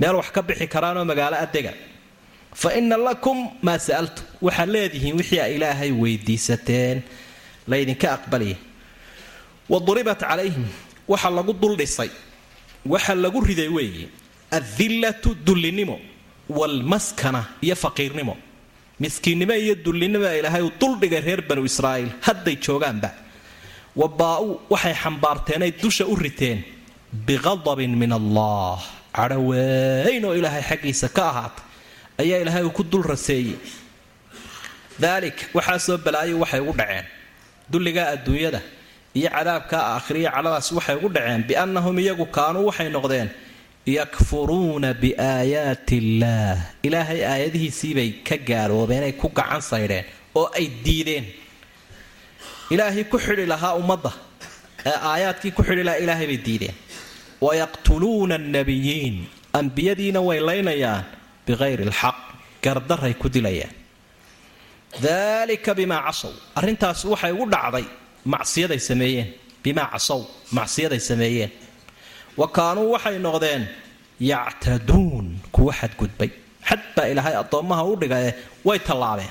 [0.00, 1.72] Meel wax ka bixi karaanoo magaalo adega
[2.60, 6.98] fa ina lakum maa sa'altum waxaad leedihiin wixii a ilaahay weydiisateen.
[7.70, 8.56] Laydinka aqbalaya
[9.70, 10.66] wa duribat calayhim.
[11.08, 12.10] Waxa lagu duldhisay
[12.92, 14.08] waxa lagu riday weeye
[14.50, 15.96] adillatu dullinimo.
[16.58, 18.34] Waalmaskana iyo faqiirnimo
[19.02, 23.10] miskiinnimo iyo dullinimo ilaahay uu duldhigay reer banu israa'iil hadday joogaanba.
[24.00, 26.58] Wa baa-u waxay xambaarteenay dusha u riteen
[27.26, 28.78] biqadabin min allah.
[29.16, 31.64] Cadho weyn oo ilaahay xaggiisa ka ahaatay
[32.22, 33.56] ayaa ilaahay uu ku dul raseeyey.
[35.02, 37.06] Daalik waxaasoo balaayo waxay ugu dhaceen.
[37.70, 38.60] Dulligaa adduunyada
[39.14, 43.28] iyo cadaabkaa aakhiriya cadhadaas waxay ugu dhaceen biannahum iyagu kaanuu waxay noqdeen
[43.96, 50.04] yakfuruuna biaayaati illaah ilaahay aayadihiisiibay ka gaaloobeen ay ku gacan saydheen
[50.38, 51.24] oo ay diideen.
[52.70, 54.12] Ilaahay ku xidhi lahaa ummadda
[54.90, 56.74] ee aayaadkii ku xidhi lahaa ilaahay bay diideen.
[57.44, 59.16] Wayaqtuluuna annabiyiin
[59.60, 61.04] ambiyadiina way laynayaan
[61.46, 62.16] biqayri alxaq
[62.64, 63.72] gardaray ku dilayaan.
[65.04, 67.84] Daalika bimaa casow arrintaas waxay ugu dhacday
[68.32, 69.28] macsiyaday sameeyeen
[69.64, 70.20] bimaa casow
[70.58, 71.50] macsiyaday sameeyeen
[72.40, 73.62] wa kaanuu waxay noqdeen
[74.30, 76.30] yactaduun kuwa xadgudbay.
[76.68, 79.30] Xad baa ilaahay addoommaha u dhigae way tallaabeen.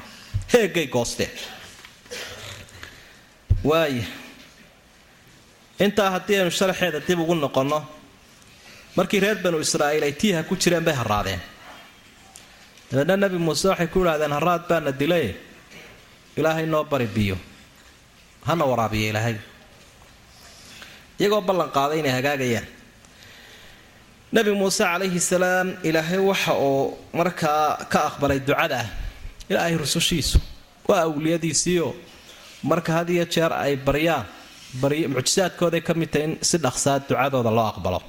[0.54, 1.32] Heegay goosteen
[3.64, 4.04] waaya
[5.86, 7.80] intaa haddii aynu sharaxeeda dib ugu noqonno
[8.96, 11.42] markii reer banu israa'iil ay tiiha ku jireen bay haraadeen
[12.92, 15.28] dabeedna nebi muuse waxay ku idhahdeen haraad baana dilay.
[16.38, 17.38] Ilaahay noo bari biyo.
[18.46, 19.36] Hana waraabiyo ilaahay.
[21.20, 22.68] Iyagoo ballan qaaday inay hagaagayaan
[24.32, 28.88] nebi muuse calayhi salaam ilaahay waxa uu markaa ka aqbalay ducada ah
[29.50, 30.38] ilaahay rusushiisu
[30.88, 31.92] waa awliyadiisiioo
[32.70, 34.26] marka had iyo jeer ay baryaan
[35.16, 38.00] mucjisaadkooday ka mid tahay in si dhaqsaa ducadooda loo aqbalo.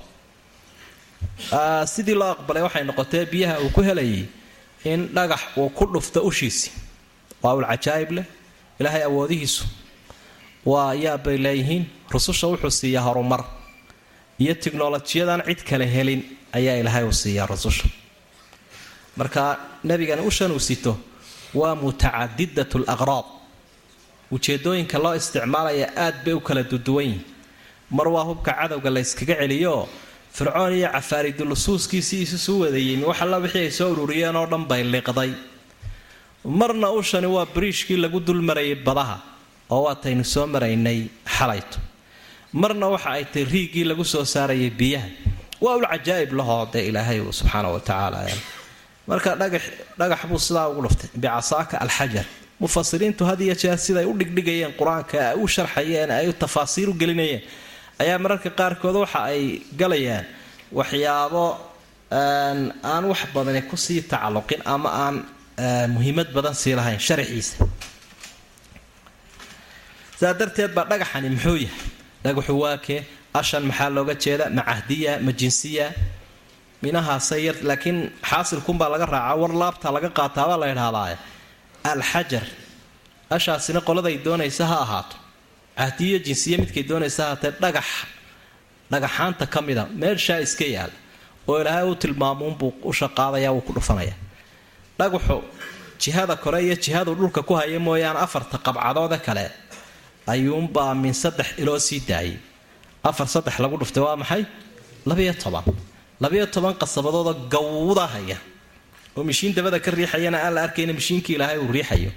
[1.93, 4.27] Sidii loo aqbalay waxay noqotee biyaha uu ku helayay
[4.85, 6.71] in dhagax uu ku dhufto ushiisi.
[7.43, 8.27] Waa ul cajaa'ib leh
[8.81, 9.65] ilaahay awoodihiisu
[10.67, 13.43] waa yaabbay leeyihiin rususha wuxuu siiyaa horumar
[14.39, 16.23] iyo tiknolojiyadan cid kale helin
[16.53, 17.89] ayaa ilaahay uu siiyaa rususha.
[19.17, 20.99] Marka nebigan ushan uu sito
[21.55, 23.27] waa mutacadidat laqraad
[24.31, 27.25] ujeedooyinka loo isticmaalaya aad bay u kala duduwan yihiin
[27.91, 29.35] mar waa hubka cadowga la yskaga
[30.33, 35.33] fircoon iyo cafaaridulusuuskiisii isusuu wadayimi wax alla wixii ay soo ururiyeen oo dhan bay liqday.
[36.45, 39.17] Marna ushani waa bariishkii lagu dulmarayay badaha
[39.71, 41.79] oo waataynu soo maraynay xalayto
[42.53, 45.09] marna waxa ay tahy riigii lagu soo saarayay biyaha.
[45.61, 47.81] Waa ul cajaa'ib lahoo dee ilaahay uu subxaana wa
[49.09, 49.37] marka
[49.99, 51.11] dhagax buu sidaa ugu dhuftay.
[51.17, 52.27] Bicasaaka alxajar.
[52.61, 57.43] Mufasiriintu had iyo jeer siday u dhigdhigayeen qur'aanka ay u sharxayeen ay tafaasiir u gelinayeen.
[57.99, 60.25] Ayaa mararka qaarkood waxa ay galayaan
[60.73, 61.45] waxyaabo
[62.11, 65.17] aan wax badani ku sii tacalluqin ama aan
[65.95, 67.65] muhiimad badan sii lahayn sharxiisa
[70.19, 73.01] sidaa darteed baa dhagaxani muxuu yahay dhagaxu waakee
[73.41, 74.45] ashan maxaa looga jeeda?
[74.57, 75.87] Ma cahdiya ma jinsiya?
[76.83, 77.99] Minahaasay yar laakiin
[78.31, 81.17] xaasilkunbaa laga raacaa war laabta laga qaataabaa la idhahdaaye
[81.93, 82.45] alxajar
[83.37, 85.17] ashaasina qoladay doonaysa ha ahaato.
[85.79, 87.89] Cahdiyo jinsiya midkay doonaysa ha ahaatee dhagax
[88.93, 90.97] dhagaxaanta ka mida meeshaa iska yaalla
[91.49, 94.15] oo ilaahay u tilmaamuunbuu u shaqaadaya wuu ku dhufanaya
[95.01, 95.37] dhagaxu
[96.03, 99.45] jihada kore iyo jihadu dhulka ku haya mooyaane afarta qabcadoode kale
[100.33, 102.37] ayuunbaa min saddex iloo sii daayay.
[103.09, 104.43] Afar saddex lagu dhuftay waa maxay?
[105.09, 105.65] Labiyo toban.
[106.23, 108.39] Labiyo toban qasabadooda gawda haya.
[109.17, 112.11] Oo mishiin dabada ka riixayana aan la arkayna mishiinkii ilaahay uu riixayo.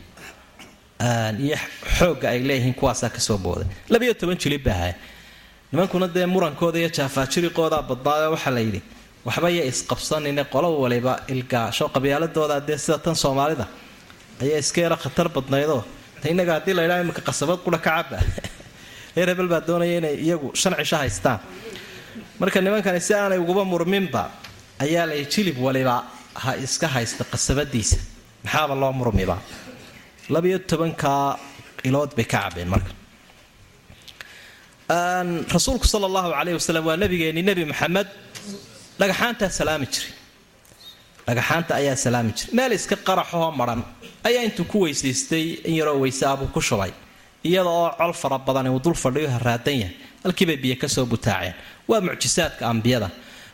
[1.45, 1.58] Iyo
[1.97, 3.67] xoogga ay leeyihiin kuwaasaa ka soo booday.
[3.89, 4.95] Labiyo toban jilib baa haya.
[5.71, 8.82] Nimankuna dee murankooda iyo jaafaajiriqoodaa badnaayo waxaa layidhi
[9.26, 13.67] waxba ya qolo waliba ilgaasho qabyaaladooda dee sida tan soomaalida.
[14.41, 15.84] Ayaa iska yara khatar badnaydoo
[16.30, 18.06] innaga haddii la ydhaa iminka qasabad qura ka
[19.16, 21.40] reer hebel baa doonaya inay iyagu shan cisho haystaan.
[22.40, 24.32] Marka nimankani si aanay uguba murminba
[24.80, 26.06] ayaa lay jilib waliba
[26.36, 27.98] ha iska haysta qasabadiisa.
[28.44, 29.38] Maxaaba loo murmiba?
[30.30, 31.40] Labiyo tobankaa
[31.84, 32.92] ilood bay ka cabeen marka.
[35.58, 38.08] Rasuulku sala allahu caleyhi wasalam waa nabigeeni nebi maxamed
[39.00, 40.21] dhagaxaantaa salaami jiray
[41.28, 43.82] dhagaxaanta ayaa salaami jiray meel iska qaraxoo maran
[44.28, 46.92] ayaa intuu ku weysaystay in yaroo weysaabuu ku shubay
[47.44, 49.96] iyada oo col fara badan uu dul fadhiyo haraadan yahay.
[50.24, 51.54] Halkiibay biyo ka soo butaaceen.
[51.90, 53.10] Waa mucjisaadka ambiyada.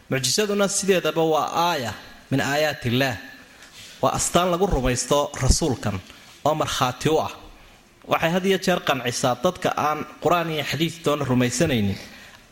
[0.10, 1.94] Mucjisaduna sideedaba waa aaya
[2.32, 3.16] min aayaat illaah
[4.02, 5.96] waa astaan lagu rumaysto rasuulkan
[6.48, 7.32] oo markhaati u ah.
[8.12, 11.98] Waxay had iyo jeer qancisaa dadka aan qur'aan iyo xadiid doona rumaysanaynin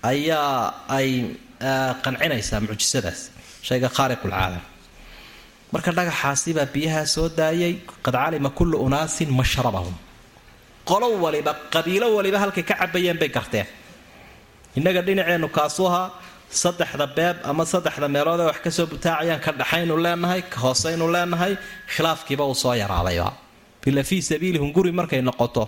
[0.04, 1.10] ayaa ay
[2.04, 3.20] qancinaysaa mucjisadaas.
[3.68, 4.62] Shayga khaariqulcaalam
[5.74, 7.74] marka dhagaxaasibaa biyahaa soo daayay
[8.06, 9.94] qad calima kullu unaasin mashrabahum.
[10.90, 13.68] Qolo waliba qabiilo waliba halkay ka cabayeen bay garteen.
[14.78, 16.08] Innaga dhinaceennu kaasuu ahaa
[16.62, 21.06] saddexda beeb ama saddexda meelood ee wax ka soo butaacayaan ka dhaxaynu leenahay ka hooseynu
[21.16, 21.54] leenahay
[21.94, 23.30] khilaafkiiba uu soo yaraadayba
[23.90, 25.64] ila fii sabiilihum guri markay noqoto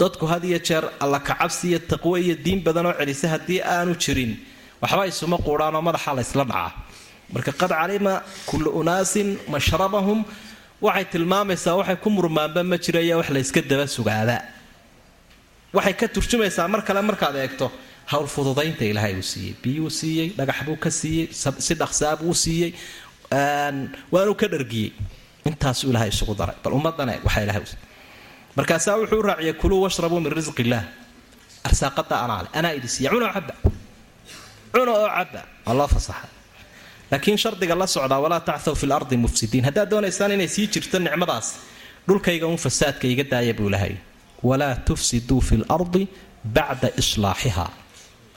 [0.00, 3.92] dadku had iyo jeer alla kacabsi iyo taqwo iyo diin badan oo celisa haddii aanu
[4.02, 4.32] jirin.
[4.82, 6.70] Waxba isuma quudhaanoo madaxa laysla dhacaa
[7.34, 8.14] marka qad calima
[8.50, 10.20] kullu unaasin mashrabahum.
[10.86, 14.40] Waxay tilmaamaysaa waxay ku murmaanba ma jiraya wax layska daba sugaadaa
[15.76, 17.66] waxay ka turjumaysaa mar kale markaad eegto
[18.12, 21.26] hawl fududaynta ilaahay uu siiyey biyuu siiyey dhagax buu ka siiyey
[21.66, 22.70] si dhaqsaa buu siiyey
[24.14, 24.90] waanuu ka dhargiyey.
[25.48, 27.62] Intaasuu ilahay isugu daray bal ummadane waxaa ilahay
[28.58, 30.84] markaasaa wuxuu raaciyay kuluu washrabuu min risqi illaah
[31.68, 33.54] arsaaqada anaale anaa idi siiya cuno caba
[34.74, 36.26] cuno oo caba waa loo fasaxa
[37.12, 39.64] laakiin shardiga la socdaa walaa tacthaw fi lardi mufsidiin.
[39.68, 41.46] Haddaad doonaysaan inay sii jirto nicmadaas
[42.08, 43.94] dhulkayga un fasaadka iga daaya buu ilahay
[44.48, 46.02] walaa tufsiduu fi lardi
[46.56, 47.66] bacda islaaxiha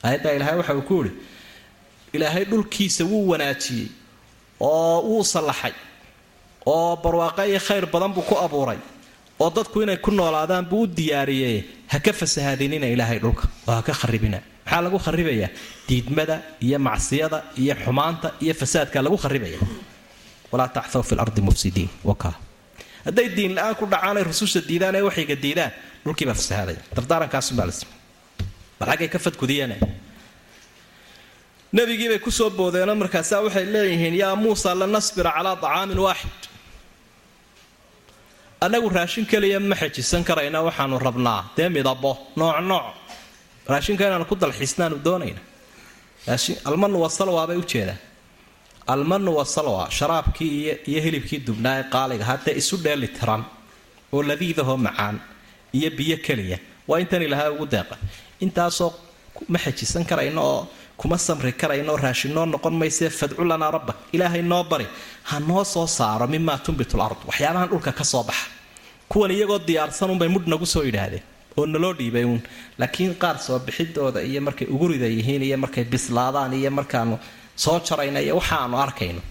[0.05, 1.11] aayaddaa ilahay waxa uu ku yihi
[2.15, 3.87] ilaahay dhulkiisa wuu wanaajiyey
[4.59, 5.73] oo wuu sallaxay
[6.73, 8.79] oo barwaaqo iyo khayr badan buu ku abuuray
[9.43, 11.57] oo dadku inay ku noolaadaan buu u diyaariyey.
[11.91, 15.49] Ha ka fasahaadinina ilaahay dhulka oo ha ka kharibina maxaa lagu kharibayaa
[15.87, 16.35] diidmada
[16.65, 19.59] iyo macsiyada iyo xumaanta iyo fasaadka lagu kharibaya.
[20.51, 22.31] Walaa taxthaw fi lardi mufsidiin waka.
[23.05, 25.71] Hadday diin la'aan ku dhacaan ay rususha diidaan ee waxayga diidaan
[26.05, 27.79] dhulkiibaa fasahaadaya dardaarankaasumbaa las
[28.79, 29.73] bal xaggay ka fadgudiyeen.
[31.77, 36.41] Nabigiibay ku soo boodeenoo markaasaa waxay leeyihiin yaa muusa lanasbira calaa acaamin waaxid.
[38.65, 41.41] Annagu raashin keliya ma xejisan karayna waxaanu rabnaa.
[41.57, 42.85] Dee midabo nooc nooc
[43.71, 45.41] raashinka inaanu ku dalxiisnaanu doonayna
[46.69, 47.97] almanu wasalwaabay ujeedaan
[48.93, 50.51] almanu wasalwa sharaabkii
[50.89, 53.43] iyo hilibkii dubnaa ee qaaliga haddee isu dheeli tiran
[54.13, 55.15] oo ladiidahoo macaan
[55.77, 56.57] iyo biyo keliya.
[56.87, 57.95] Waa intan ilahaa ugu deeqa
[58.45, 58.91] intaasoo
[59.53, 60.61] ma xejisan karayno oo
[60.99, 64.87] kuma samri karayno raashinoo noqon maysee fadcu lanaa rabbak ilaahay noo bari
[65.29, 68.47] ha noo soo saaro mimaa tumbitu lard waxyaabahan dhulka ka soo baxa.
[69.09, 71.23] Kuwan iyagoo diyaarsan unbay mudh nagu soo yidhaahdeen
[71.57, 72.41] oo naloo dhiibay uun.
[72.79, 77.15] Laakiin qaar soo bixidooda iyo markay ugurida yihiin iyo markay bislaadaan iyo markaanu
[77.63, 79.21] soo jarayna iyo waxaanu arkayno.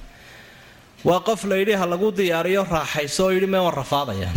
[1.04, 4.36] Waa qof layidhi ha lagu diyaariyo raaxayso yidhi mee waan rafaadayaan.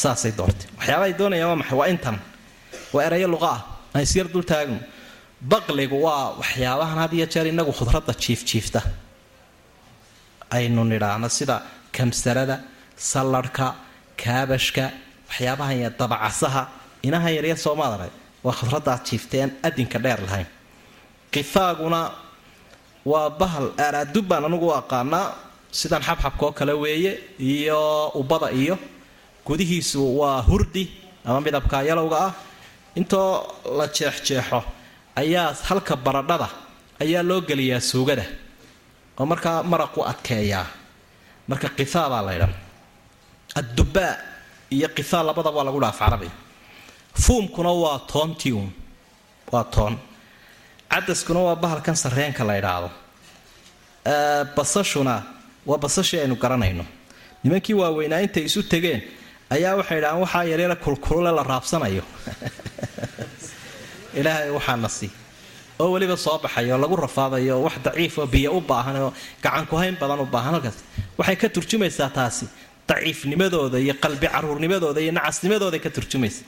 [0.00, 0.66] Saasay doortay.
[0.78, 1.76] Waxyaabahay doonayaan waa maxay?
[1.80, 2.16] Waa intan.
[2.94, 3.60] Waa erayo luqa ah.
[3.94, 4.78] Aan isyar dul taagno
[5.52, 8.80] baqligu waa waxyaabahan had iyo jeer inagu khudradda jiifjiifta
[10.56, 11.56] aynu nidhaahno sida
[11.96, 12.56] kamsarada
[13.10, 13.66] salladhka
[14.22, 14.84] kaabashka
[15.30, 16.62] waxyaabahan ya dabacasaha
[17.06, 18.10] inahan yaryar soomaad
[18.44, 20.46] waa khudraddaad jiiftay adinka dheer lahayn.
[21.32, 22.10] Qifaaguna
[23.06, 25.26] waa bahal aaraadub baan anugu aqaanaa
[25.70, 28.74] sidan xabxabkaoo kale weeye iyo ubada iyo
[29.46, 30.84] gudihiisu waa hurdi
[31.24, 32.32] ama midabka yalowga ah.
[32.98, 33.46] Intoo
[33.78, 34.60] la jeexjeexo
[35.16, 36.48] ayaa halka baradhada
[37.02, 38.24] ayaa loo geliyaa suugada
[39.18, 40.66] oo markaa maraqu adkeeyaa.
[41.48, 42.52] Marka qifaa baa la ydhaa
[43.60, 44.12] addubaa
[44.70, 46.50] iyo qifaa labadaba waa lagu dhaaf carabiga
[47.14, 48.72] fuumkuna waa toontiun
[49.52, 49.98] waa toon.
[50.88, 52.90] Cadaskuna waa bahalkan sarreenka la ydhaahdo
[54.56, 55.22] basashuna
[55.66, 56.84] waa basashii aynu garanayno.
[57.42, 59.02] Nimankii waaweynaa intay isu tegeen
[59.50, 62.02] ayaa waxay idhahaan waxaa yareera kulkulule la raabsanayo.
[64.18, 65.10] Ilaahay waxaana sii
[65.78, 69.12] oo weliba soo baxayo lagu rafaadayo wax daciifoo biyo u baahan oo
[69.42, 70.54] gacankuhayn badan u baahan.
[70.54, 70.78] Halkaas
[71.18, 72.46] waxay ka turjumaysaa taasi
[72.90, 76.42] daciifnimadooda iyo qalbi caruurnimadooda iyo nacasnimadooday ka turjumaysa.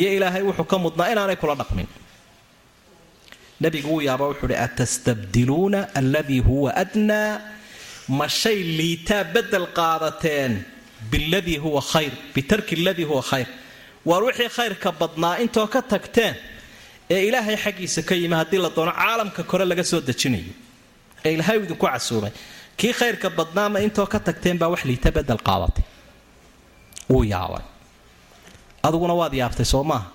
[0.00, 1.88] Iyo ilaahay wuxuu ka mudnaa inaanay kula dhaqmin.
[3.62, 7.40] Nabigu wuu yaaba wuxuu uhi atastabdiluuna alladii huwa adnaa?
[8.18, 10.52] Ma shay liitaa bedel qaadateen
[11.10, 13.46] biladii huwa khayr bitarki aladii huwa khayr.
[14.08, 16.34] Waar wixii khayrka badnaa intoo ka tagteen
[17.14, 20.52] ee ilaahay xaggiisa ka yimi haddii la doono caalamka kore laga soo dejinayo.
[21.24, 22.32] Ee ilaahay idinku casuumay
[22.80, 25.84] kii khayrka badnaama intoo ka tagteen baa wax liita bedel qaadatay.
[27.10, 27.62] Wuu yaabay.
[28.86, 30.06] Aduguna waad yaabtay soo maaha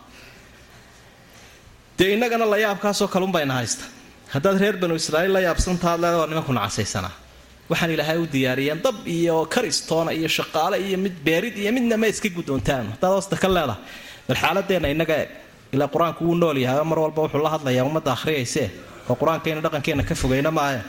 [1.98, 3.84] dee innagana la yaabkaasoo kalunbayna haysta.
[4.34, 7.12] Haddaad reer banu israaiil la yaabsantaad leeda waa nimanku nacasaysanaa
[7.70, 12.08] waxaan ilaahay u diyaariyeen dab iyo karistoona iyo shaqaale iyo mid beerid iyo midna ma
[12.12, 12.86] iska guddoontaan.
[12.94, 13.82] Haddaad hoosta ka leedahay.
[14.28, 15.30] Bal xaaladeenna innaga eeg
[15.74, 18.68] ilaa qur'aanku wuu nool yahay oo mar walba wuxuu la hadlayaa ummadda akhriyaysee.
[19.10, 20.80] Oo qur'aankayna dhaqankeenna ka fogayna maahe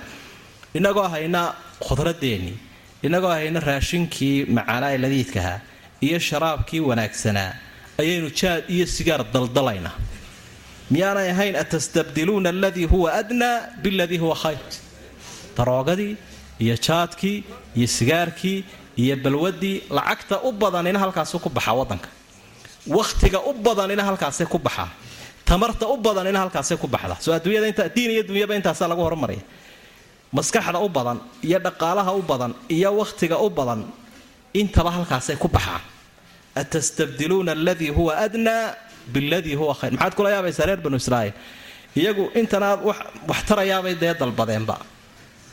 [0.78, 1.40] innagoo hayna
[1.86, 2.56] khudradeennii
[3.06, 5.58] innagoo hayna raashinkii macaanaa ee ladiidkahaa
[6.06, 7.50] iyo sharaabkii wanaagsanaa
[8.02, 9.94] ayaynu jaad iyo sigaar daldalaynaa.
[10.92, 14.58] Miyaanay ahayn atastabdiluuna aladii huwa adnaa biladii huwa khayr.
[15.56, 16.16] Daroogadii
[16.64, 17.44] iyo jaadkii
[17.76, 18.64] iyo sigaarkii
[19.02, 22.08] iyo balwadii lacagta u badanina halkaasu ku baxaa wadanka
[22.86, 24.88] wakhtiga u badanina halkaasay ku baxaa
[25.44, 27.16] tamarta u badanina halkaasay ku baxda.
[27.20, 29.42] Soo adduunyada diin iyo dunyaba intaasaa lagu hormaraya
[30.36, 33.80] maskaxda u badan iyo dhaqaalaha u badan iyo wakhtiga u badan
[34.60, 35.82] intaba halkaasay ku baxaan
[36.60, 38.74] atastabdiluuna aladii huwa adnaa
[39.12, 39.92] biladii huwa khayr.
[39.92, 41.32] Maxaad kula yaabaysaa reer banu israa'iil?
[41.96, 42.80] Iyagu intanaad
[43.28, 44.76] wax tarayaabay dee dalbadeenba.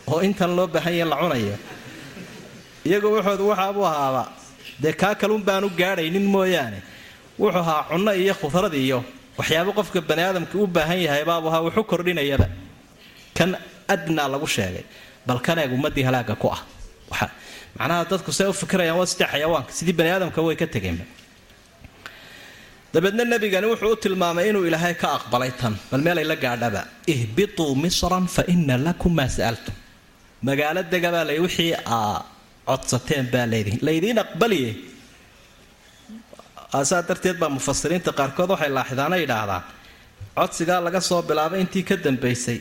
[0.07, 1.55] Oo intan loo baahanya la cunayo.
[2.87, 4.23] Iyagu wuxoodu waxaabuu ahaaba
[4.83, 6.79] dee kaa kalun baanu gaadhaynin mooyaane.
[7.39, 8.99] Wuxuu ahaa cunno iyo khudrad iyo
[9.37, 12.47] waxyaabo qofka bani aadamka u baahan yahay baabu ahaa wuxu kordhinayaba.
[13.37, 13.51] Kan
[13.93, 14.85] adnaa lagu sheegay
[15.27, 16.61] bal kaneeg ummadii halaaga ku ah.
[17.77, 21.05] Macnaha dadku say u fikirayaan waa sidii xayawaanka sidii bani aadamka way ka tegeenba.
[22.93, 26.81] Dabeedna nebigani wuxuu u tilmaamay inuu ilaahay ka aqbalay tan bal meelay la gaadhaba.
[27.13, 29.75] Ihbituu misran fa ina lakum maa sa'altum.
[30.47, 32.25] Magaalo degabaa lay wixii aa
[32.67, 34.71] codsateen baa leedihin laydiin aqbaliye.
[36.89, 39.63] Saa darteed baa mufasiriinta qaarkood waxay laaxidaana yidhaahdaan
[40.37, 42.59] codsigaa laga soo bilaabay intii ka dambaysay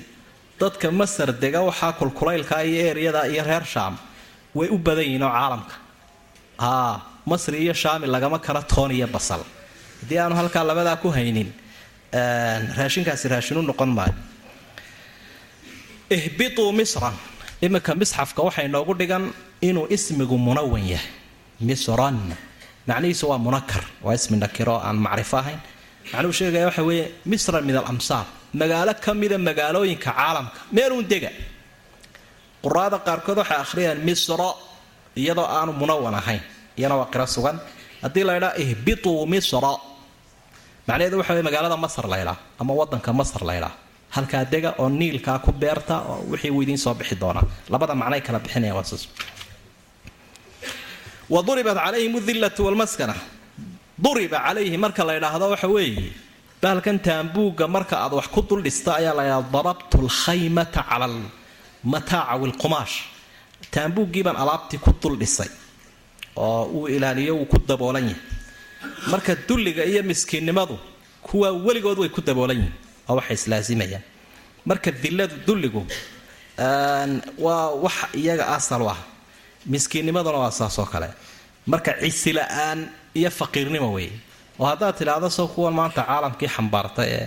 [0.61, 3.95] dadka masar dega waxaa kulkulaylka iyo eryada iyo reer shaam
[4.55, 5.75] way u badan yihiin oo caalamka.
[6.59, 7.01] Aa
[7.31, 9.43] masri iyo shaami lagama kala toon iyo basal.
[10.01, 11.49] Haddii aanu halkaa labadaa ku haynin
[12.79, 14.15] raashinkaasi raashin u noqon maayo.
[16.11, 17.15] Ihbituu misran.
[17.65, 19.25] Iminka misxafka waxay noogu dhigan
[19.69, 21.11] inuu ismigu munawan yahay.
[21.61, 22.17] Misran.
[22.89, 25.61] Macnihiisu waa munakar waa ismi nakiro aan macrifo ahayn.
[26.13, 30.59] Macnuhu sheegaya waxa weeye misran min alamsaar magaalo ka mida magaalooyinka caalamka.
[30.73, 31.31] Meeluun dega.
[32.63, 34.51] Quraada qaarkood waxay akhriyaan misro
[35.17, 36.41] iyadoo aanu munawan ahayn.
[36.79, 37.57] Iyana waa qiro sugan.
[38.03, 39.73] Haddii la ydhaa ihbituu misra
[40.87, 43.75] macnaheedu waxa wey magaalada masar laydhaa ama wadanka masar laydhaa
[44.17, 48.21] halkaa dega oo niilkaa ku beerta oo wixii uu idiin soo bixi doonaa labada macnay
[48.21, 48.87] kala bixinayaan
[51.35, 53.15] wa duribat calayhim udillatu walmaskana
[53.99, 56.13] duriba calayhi marka la ydhaahdo waxa weeye
[56.63, 62.35] bahalkan taambuugga marka aad wax ku dul dhista ayaa la ydhahda darabtu lkhaymata cala almataaca
[62.43, 62.95] wilqumaash
[63.75, 65.51] taambuuggiibaan alaabtii ku dul dhisay
[66.37, 68.21] oo uu ilaaliyo wuu ku daboolan yahay.
[69.11, 70.77] Marka dulliga iyo miskiinnimadu
[71.27, 72.75] kuwaa weligood way ku daboolan yihiin
[73.09, 74.03] oo waxay islaasimayaan
[74.69, 75.83] marka diladu dulligu
[77.45, 78.99] waa wax iyaga asal ah.
[79.73, 81.09] Miskiinnimaduna waa saas oo kale.
[81.67, 82.81] Marka cisi-la-aan
[83.15, 84.13] iyo faqiirnimo weeye
[84.61, 87.27] oo haddaad tidhaahdo soo kuwan maanta caalamkii xambaarta ee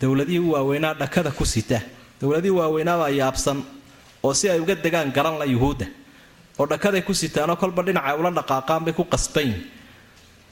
[0.00, 1.78] dowladihii u waaweynaa dhakada ku sita.
[2.20, 3.58] Dowladihii waaweynaabaa yaabsan
[4.26, 5.86] oo si ay uga degaan garan la yuhuudda.
[6.58, 9.58] Oo dhakaday ku sitaanoo kolba dhinaca ula dhaqaaqaan bay ku qasbayin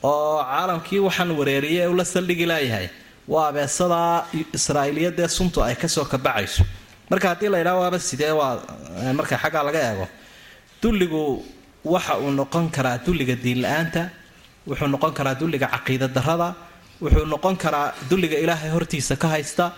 [0.02, 2.88] oo caalamkii waxaan wareeriyay ula saldhigi laayahay
[3.28, 4.26] waa abeesadaa
[4.56, 6.62] israa'iiliyadee suntu ay ka soo kabacayso.
[7.10, 8.52] Marka haddii la ydhaha waaba sidee waa
[9.18, 10.06] marka xaggaa laga eego
[10.82, 11.22] dulligu
[11.84, 14.02] waxa uu noqon karaa dulliga diinla-aanta
[14.66, 16.48] wuxuu noqon karaa dulliga caqiida darada
[17.02, 19.72] wuxuu noqon karaa dulliga ilaahay hortiisa ka haysta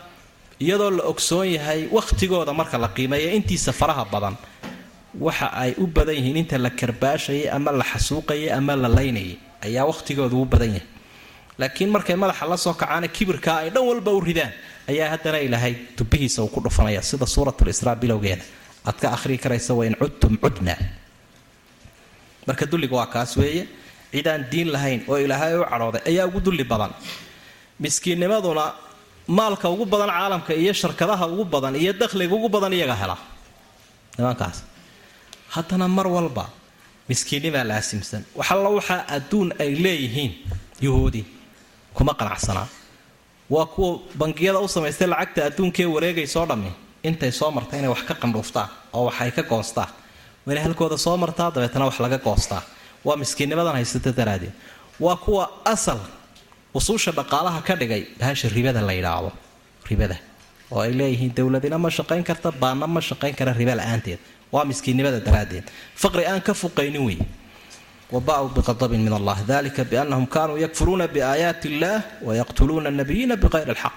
[0.60, 4.36] iyadoo la ogsoon yahay wakhtigooda marka la qiimeeya intiisa faraha badan.
[5.26, 9.84] Waxa ay u badan yihiin inta la karbaashayay ama la xasuuqayay ama la laynayay ayaa
[9.90, 10.86] wakhtigooda u badan yahay.
[11.58, 14.52] Laakiin markay madaxa la soo kacaana kibirkaa ay dhan walba u ridaan
[14.90, 18.42] ayaa haddana ilaahay tubihiisa uu ku dhufanaya sida suuratulisraa bilowgeeda.
[18.86, 20.74] Aad ka ahrii karaysa wain cudtum cudna
[22.46, 23.66] marka dulliga waa kaas weeye
[24.14, 26.92] cidaan diin lahayn oo ilaahay u cadhooday ayaa ugu dulli badan.
[27.82, 28.64] Miskiinnimaduna
[29.26, 33.16] maalka ugu badan caalamka iyo sharkadaha ugu badan iyo dakhliga ugu badan iyaga hela.
[34.18, 34.58] Nimankaas
[35.54, 36.44] haddana mar walba
[37.08, 38.22] miskiinnimaa laasimsan.
[38.38, 40.32] Waxalla waxaa adduun ay leeyihiin
[40.84, 41.22] yuhuudi
[41.96, 42.66] kuma qanacsanaa.
[43.50, 46.70] Waa kuwa bangiyada u samaystay lacagta adduunkee wareegaysoo dhammi?
[47.08, 49.88] Intay soo marta inay wax ka qandhuuftaan oo wax ay ka goostaan
[50.46, 52.62] inay halkooda soo martaa dabeetana wax laga goostaa
[53.06, 54.52] waa miskiinnimadan haysata daraaddeed
[55.00, 55.98] waa kuwa asal
[56.74, 59.30] usuusha dhaqaalaha ka dhigay bahasha ribada la yidhaahdo.
[59.90, 60.16] Ribada.
[60.72, 64.18] Oo ay leeyihiin dowladina ma shaqayn karta baanna ma shaqayn kara riba la'aanteed.
[64.52, 65.64] Waa miskiinnimada daraaddeed.
[66.02, 67.18] Faqri aan ka fuqaynin wey
[68.10, 69.36] waba'uu biqadabin min allah.
[69.46, 73.94] Dalika biannahum kaanuu yakfuruuna biaayaati illaah wayaqtuluuna nabiyiina biqayri alxaq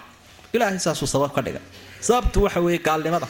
[0.53, 1.61] ilaahay saasuu sabab ka dhigay
[2.07, 3.27] sababtu waxa weeye gaalnimada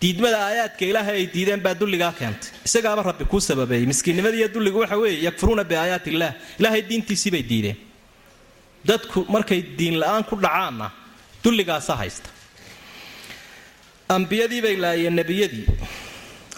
[0.00, 2.50] diidmada aayaadka ilaahay ay diideen baa dulligaa keentay.
[2.68, 6.32] Isagaaba rabbi kuu sababeeyey miskiinnimada iyo dulligu waxa weeye yakfuruuna biaayaati illaah.
[6.60, 7.76] Ilaahay diintiisii bay diideen.
[8.88, 10.90] Dadku markay diin la'aan ku dhacaanna
[11.44, 12.28] dulligaasa haysta.
[14.08, 15.66] Ambiyadii bay laayeen nebiyadii.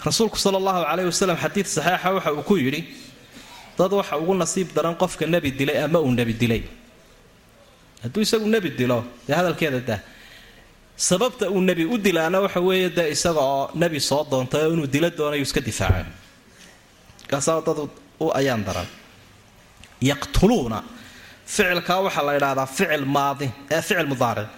[0.05, 2.81] Rasuulku sala allahu caleyh wasalam xadiid saxeixa waxa uu ku yidhi
[3.77, 6.63] dad waxa ugu nasiib daran qofka nebi dilay ama uu nebi dilay.
[8.03, 9.99] Hadduu isagu nebi dilo dee hadalkeeda dah
[11.07, 14.87] sababta uu nebi u dilaana waxa weeye dee isaga oo nebi soo doontay oo inuu
[14.93, 16.05] dilo doonayu iska difaaca
[17.21, 17.79] markaasaa dad
[18.23, 18.87] u ayaan daran.
[20.09, 20.79] Yaqtuluuna
[21.45, 24.49] ficilkaa waxaa la ydhahdaa ficil maadi ee ficil mudaaric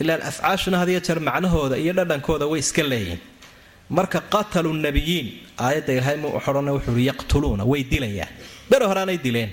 [0.00, 3.20] ilaan afcaashuna had jeer macnahooda iyo dhadhankooda way iska leeyihiin
[3.96, 5.26] marka qatalu nabiyiin
[5.66, 8.32] aayadda ilaahay muxodhana wuxuu i yaqtuluuna way dilayaan.
[8.70, 9.50] Bere horeanay dileen.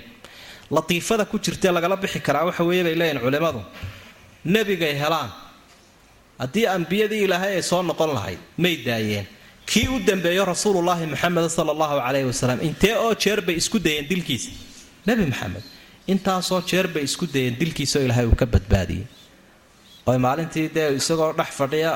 [0.76, 3.60] Latiifada ku jirtee lagala bixi karaa waxa weeye leeyihiin culimmadu.
[4.54, 5.30] Nebigay helaan
[6.42, 9.26] haddii ambiyadii ilaahay ay soo noqon lahayd may daayeen.
[9.70, 14.06] Kii u dambeeyo rasuulullaahi maxamed sala allahu caleyhi wasalam intee oo jeer bay isku dayeen
[14.10, 14.50] dilkiisa?
[15.06, 15.64] Nebi maxamed
[16.12, 19.04] intaasoo jeer bay isku dayeen dilkiisaoo ilaahay uu ka badbaadiyey.
[20.10, 21.92] Oy maalintii dee isagoo dhex fadhiya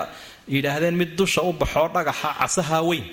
[0.54, 3.04] yidhaahdeen mid dusha u baxoo dhagaxa casaha weyn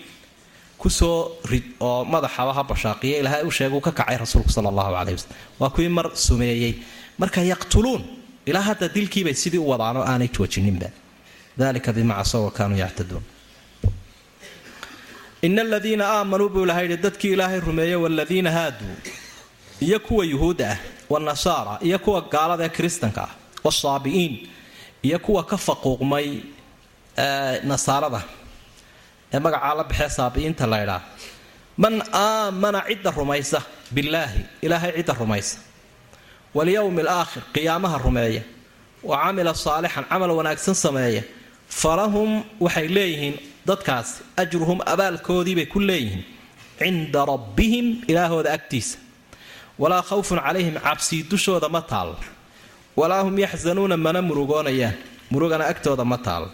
[0.82, 1.18] ku soo
[1.52, 5.18] rid oo madaxaba ha bashaaqiya ilaahay u sheega uu ka kacay rasuulku sala allahu caleyhi
[5.18, 6.74] wasalam waa kuwii mar sumeeyey.
[7.22, 8.02] Marka yaqtuluun
[8.50, 10.88] ilaa hadda dilkiibay sidii u wadaan oo aanay joojininba
[11.58, 13.24] dalika bima casow wa kaanuu yactaduun
[15.42, 18.96] ina aladiina aamanuu buu ilahay yidhi dadkii ilaahay rumeeyey waaladiina haaduu
[19.80, 20.78] iyo kuwa yuhuudda ah
[21.10, 23.30] wanasaara iyo kuwa gaalada ee kiristanka ah
[23.64, 24.34] wasaabi'iin
[25.08, 26.28] iyo kuwa ka faquuqmay
[27.64, 28.22] nasaarada
[29.34, 31.02] ee magacaa la baxee saabi'iinta la ydhaa
[31.78, 33.60] man aamana cidda rumaysa
[33.96, 35.58] billaahi ilaahay cidda rumaysa
[36.56, 38.42] walyowmi alaakhir qiyaamaha rumeeya
[39.10, 41.24] wa camila saalixan camal wanaagsan sameeya
[41.70, 43.36] falahum waxay leeyihiin
[43.66, 46.24] dadkaasi ajruhum abaalkoodiibay ku leeyihiin
[46.80, 48.98] cinda rabbihim ilaahooda agtiisa.
[49.80, 52.16] Walaa khawfun calayhim cabsii dushooda ma taalo
[52.96, 54.96] walaa hum yaxsanuuna mana murugoonayaan
[55.32, 56.50] murugana agtooda ma taalo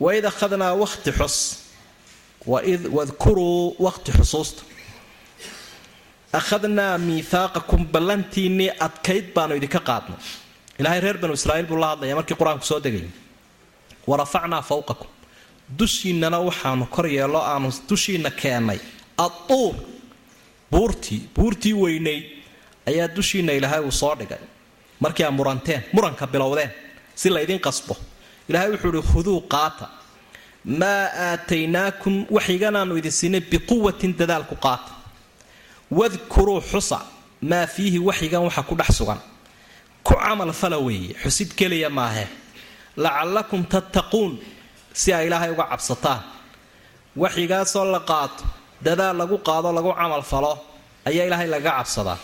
[0.00, 1.36] waid akhadnaa waqti xus
[2.46, 4.62] wadkuruu waqti xusuusta.
[6.32, 10.20] Akhadnaa miihaaqakum ballantiinnii adkayd baanu idinka qaadnay.
[10.78, 13.10] Ilaahay reer banu israa'iil buu la hadlaya markii qur'aanku soo degayay
[14.08, 15.08] wa rafacnaa fawqakum.
[15.78, 18.78] Dushiinnana waxaanu kor yeello aanu dushiinna keennay
[19.24, 19.74] adduur
[20.72, 22.24] buurtii buurtii weynayd
[22.90, 24.38] ayaa dushiinna ilaahay uu soo dhigay.
[25.02, 26.70] Markii aa muranteen muranka bilowdeen
[27.14, 27.94] si laydin qasbo.
[28.48, 29.86] Ilaahay wuxuu ihi khuduu qaata.
[30.80, 34.90] Maa aataynaakum waxiganaannu idin siinay biquwatin dadaalku qaata.
[35.90, 36.98] Wadkuruu xusa
[37.50, 39.20] maa fiihi waxigan waxa ku dhex sugan.
[40.04, 42.26] Ku camal fala weeye xusid keliya maahe
[43.04, 44.32] lacallakum tattaquun
[45.00, 46.20] si ay ilaahay uga cabsataan.
[47.22, 48.44] Waxigaasoo la qaato
[48.86, 50.52] dadaal lagu qaado lagu camal falo
[51.08, 52.18] ayaa ilaahay lagaga cabsadaa.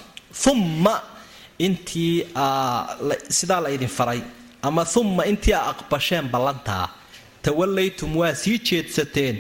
[0.51, 0.95] Umma
[1.67, 2.15] intii
[3.39, 4.21] sidaa la ydin faray
[4.69, 6.87] ama umma intii a aqbasheen ballantaa
[7.45, 9.37] tawallaytum waa sii jeedsateen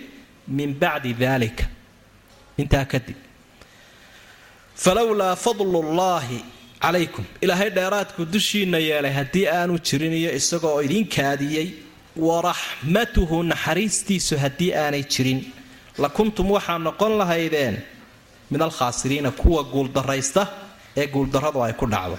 [0.56, 1.64] min bacdi daalika
[2.62, 3.16] intaa kadib
[4.82, 6.38] falowlaa fadlullaahi
[6.84, 7.24] calaykum.
[7.44, 9.12] Ilaahay dheeraadku dushiinna yeelay.
[9.18, 11.68] Haddii aanu jirin iyo isagoo idin kaadiyey
[12.26, 15.40] waraxmatuhu naxariistiisu haddii aanay jirin.
[16.02, 17.76] La kuntum waxaa noqon lahaydeen
[18.50, 20.42] min alkhaasiriina kuwa guuldaraysta
[21.00, 22.16] ee guuldarradu ay ku dhacdo.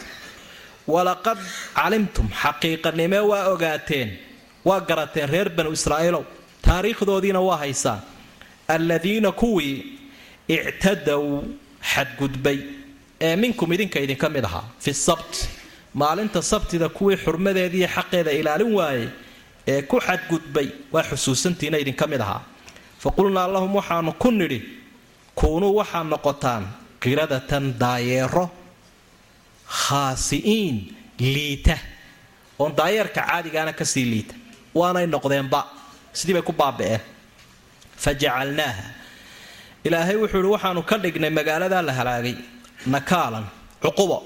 [0.94, 1.40] Walaqad
[1.78, 4.10] calimtum xaqiiqanime waa ogaateen
[4.68, 6.24] waa garateen reer banu israa'iilow.
[6.66, 8.00] Taariikhdoodiina waa haysaan
[8.76, 9.76] alladiina kuwii
[10.56, 11.24] ictadow
[11.92, 12.60] xadgudbay
[13.22, 15.48] ee minkum idinka idinka mid ahaa fi sabt.
[15.94, 19.08] Maalinta sabtida kuwii xurmadeediiyo xaqeeda ilaalin waayey
[19.68, 22.42] ee ku xadgudbay waa xusuusantiina idinka mid ahaa.
[23.00, 24.60] Fa qulnaa lahum waxaanu ku nidhi
[25.36, 26.64] kuunuu waxaad noqotaan
[27.04, 28.50] qiradatan daayeero
[29.68, 30.76] khaasi'iin
[31.20, 31.78] liita.
[32.60, 34.36] Oon daayeerka caadigaana ka sii liita.
[34.76, 35.62] Waanay noqdeenba
[36.14, 37.02] sidii bay ku baaba'een.
[38.04, 38.84] Fa jacalnaaha.
[39.86, 42.36] Ilaahay wuxuu ihi waxaanu ka dhignay magaaladaa la halaagay
[42.94, 43.46] nakaalan
[43.84, 44.18] cuqubo.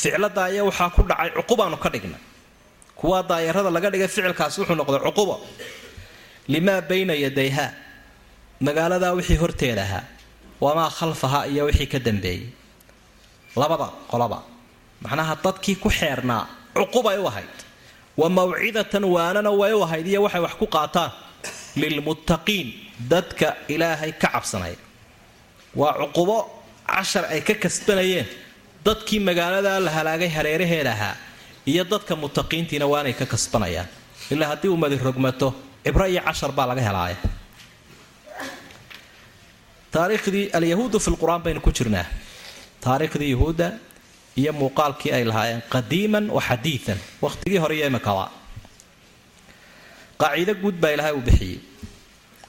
[0.00, 2.20] Ficlada ayaa waxaa ku dhacay cuqubaanu ka dhignay.
[2.98, 5.34] Kuwaa daayarada laga dhigay ficilkaasi wuxuu noqday cuqubo.
[6.52, 7.66] Limaa bayna yadayha.
[8.66, 10.04] Magaaladaa wixii horteeda ahaa
[10.60, 12.46] wamaa khalfaha iyo wixii ka dambeeyey
[13.56, 14.38] labada qolaba
[15.02, 17.50] macnaha dadkii ku xeernaa cuqubay u ahayd.
[18.16, 21.10] Wa mawcidatan waanana way u ahayd iyo waxay wax ku qaataan.
[21.76, 22.68] Lilmuttaqiin
[23.10, 24.78] dadka ilaahay ka cabsanaya
[25.74, 26.38] waa cuqubo
[26.92, 28.26] cashar ay ka kasbanayeen
[28.84, 31.16] dadkii magaaladaa la halaagay hareeraheeda ahaa
[31.66, 33.88] iyo dadka mutaqiintiina waanay ka kasbanayaan.
[34.30, 37.16] Ilaa haddii ummadi rogmato cibro iyo cashar baa laga helaaya.
[39.90, 42.06] Taariikhdii alyahuudu fi lqur-aan baynu ku jirnaa.
[42.80, 43.72] Taariikhdii yahuudda
[44.36, 47.90] iyo muuqaalkii ay lahaayeen qadiiman wa xadiian waqhtigii hore iyo
[50.18, 51.60] qaaciido guud baa ilaahay uu bixiyey.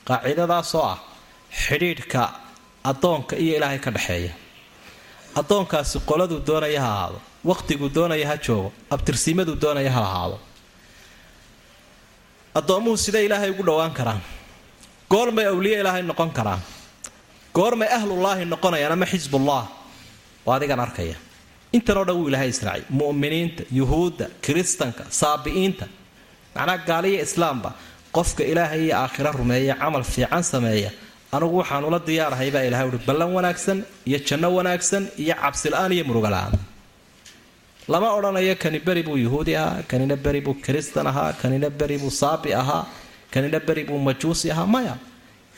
[0.05, 0.99] Qaacidadaasoo ah
[1.65, 2.42] xidhiidhka
[2.91, 4.34] addoonka iyo ilaahay ka dhexeeya
[5.39, 7.19] addoonkaasi qoladuu doonaya ha ahaado
[7.49, 10.38] waqtiguu doonaya ha joogo abtirsiimaduu doonaya ha ahaado.
[12.59, 14.21] Addoommuhu siday ilaahay ugu dhowaan karaan.
[15.11, 16.61] Goormay awliye ilaahay noqon karaan.
[17.57, 19.63] Goormay ahlullaahi noqonayaan ama xisbullah
[20.45, 21.15] waa adigan arkaya.
[21.77, 22.84] Intanoo dhan wuu ilaahay israacay.
[22.99, 25.86] Mu'miniinta yuhuudda kiristanka saabi'iinta.
[26.55, 27.69] Macnaha gaaliya islaamba
[28.15, 30.91] qofka ilaahay iyo aakhira rumeeya camal fiican sameeya
[31.36, 33.77] anugu waxaan ula diyaarahay baa ilahay uhi ballan wanaagsan
[34.09, 36.53] iyo janno wanaagsan iyo cabsila'aan iyo murugala'aan
[37.91, 42.11] lama odhanayo kani beri buu yuhuudi ahaa kanina beri buu kiristan ahaa kanina beri buu
[42.21, 42.84] saabi ahaa
[43.34, 44.67] kanina beri buu majuusi ahaa.
[44.75, 44.95] Maya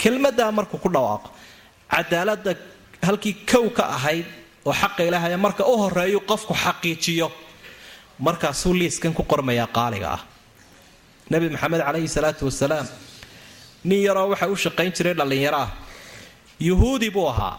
[0.01, 1.29] kelmadaa markuu ku dhawaaqo
[1.93, 2.51] cadaalada
[3.07, 4.25] halkii kow ka ahayd
[4.67, 7.27] oo xaqa ilaahaya marka u horeeyu qofku xaqiijiyo.
[8.25, 10.21] Markaasuu liiskan ku qormayaa qaaliga ah.
[11.31, 12.87] Nabi maxamed calayhi salaatu wasalaam
[13.89, 15.69] nin yaroo waxa u shaqayn jiray dhallinyaro ah.
[16.67, 17.57] Yuhuudi buu ahaa.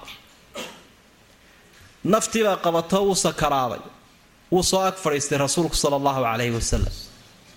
[2.13, 3.83] Naftiibaa qabato wuu sakaraaday.
[4.53, 6.95] Wuu soo ag fadhiistay rasuulku sala allahu calayhi wasalam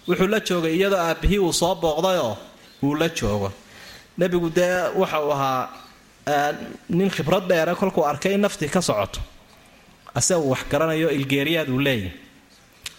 [0.08, 2.38] wuxuu la joogay iyadoo aabbihii uu soo booqdayoo
[2.84, 3.50] uu la joogo.
[4.18, 5.70] Nebigu dee waxa uu ahaa
[6.90, 9.20] nin khibrad dheere kolkuu arkay in naftii ka socoto.
[10.16, 12.12] Ase uu wax garanayo ilgeeriyaad uu leeyahy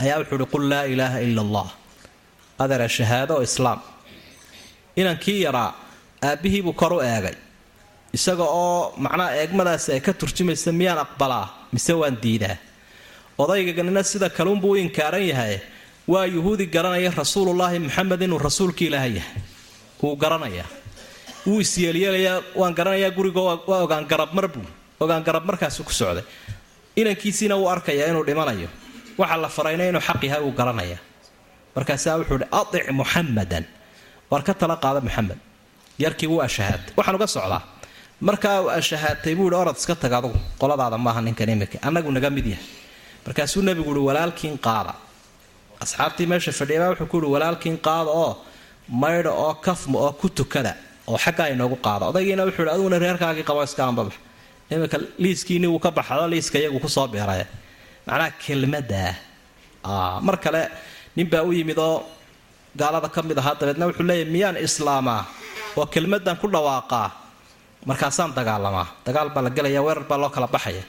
[0.02, 1.68] ayaa wuxuu uhi qul laa ilaaha ila allah.
[2.58, 3.80] Adeera shahaado oo islaam
[5.00, 5.70] inankii yaraa
[6.28, 7.36] aabbihiibuu kor u eegay.
[8.16, 12.56] Isaga oo macnaha eegmadaasi ay ka turjumaysa miyaan aqbalaa mise waan diidaa.
[13.38, 15.60] Odayganina sida kaluunbuu u inkaaran yahay
[16.08, 19.40] waa yuhuudi garanaya rasuulullaahi maxamed inuu rasuulkii ilaahay yahay.
[20.02, 20.68] Wuu garanayaa
[21.46, 24.66] wuu isyeelyeelayaa waan garanayaa guriga waa ogaan garabmar buu
[25.00, 26.24] ogaan garab markaasu ku socday.
[26.96, 28.68] Inankiisiina wuu arkayaa inuu dhimanayo.
[29.18, 30.98] Waxa la farayna inuu xaq yahay wuu garanaya.
[31.76, 33.64] Markaasaa wuxuu hi aic muxamadan
[34.30, 35.38] waar ka tala qaada muxamed
[36.04, 36.92] yarkii wuu ashahaatay.
[36.98, 37.62] Waxaan uga socdaa.
[38.28, 40.38] Markaa ashahaatay buu hi orad iska tag adugu.
[40.60, 42.64] Qoladaada maaha ninkan imika annagu naga mid yahay.
[43.26, 44.92] Markaasuu nebigu uhi walaalkiin qaada.
[45.82, 48.32] Asxaabtii meesha fadhiyabaa wuxuu ku yihi walaalkiin qaada oo
[49.02, 50.72] maydha oo kafma oo ku tukada
[51.10, 54.14] oo xaggaa inoogu qaada odaygiina wuxuu hi aduguna reerkaagii qabo iska anbabax
[54.74, 57.46] imika liiskiini wuu ka baxdo liiska iyagu ku soo beeraya
[58.06, 59.12] macnaha kelmadaa.
[60.26, 60.62] Mar kale
[61.16, 61.96] ninbaa u yimid oo
[62.76, 65.22] gaalada ka mid ahaa dabeedna wuxuu leeyahy miyaan islaamaa
[65.78, 67.08] oo kelmadan ku dhawaaqaa
[67.88, 70.82] markaasaan dagaalamaa dagaal baa la gelaya weerar baa loo kala baxaya.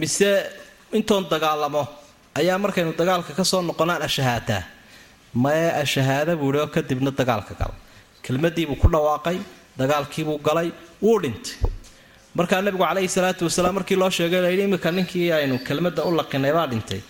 [0.00, 0.30] Mise
[0.92, 1.82] intoon dagaalamo
[2.38, 4.62] ayaa markaynu dagaalka ka soo noqonaan ashahaataa
[5.44, 7.74] mae ashahaada buuhi oo kadibna dagaalka gala
[8.24, 9.38] kelmadiibuu ku dhawaaqay
[9.80, 10.68] dagaalkiibuu galay
[11.02, 11.54] wuu dhintay.
[12.38, 16.52] Markaa nabigu caleyhi salaatu wasalaam markii loo sheegay layidhi iminka ninkii aynu kelmadda u laqinay
[16.56, 17.00] baa dhintay.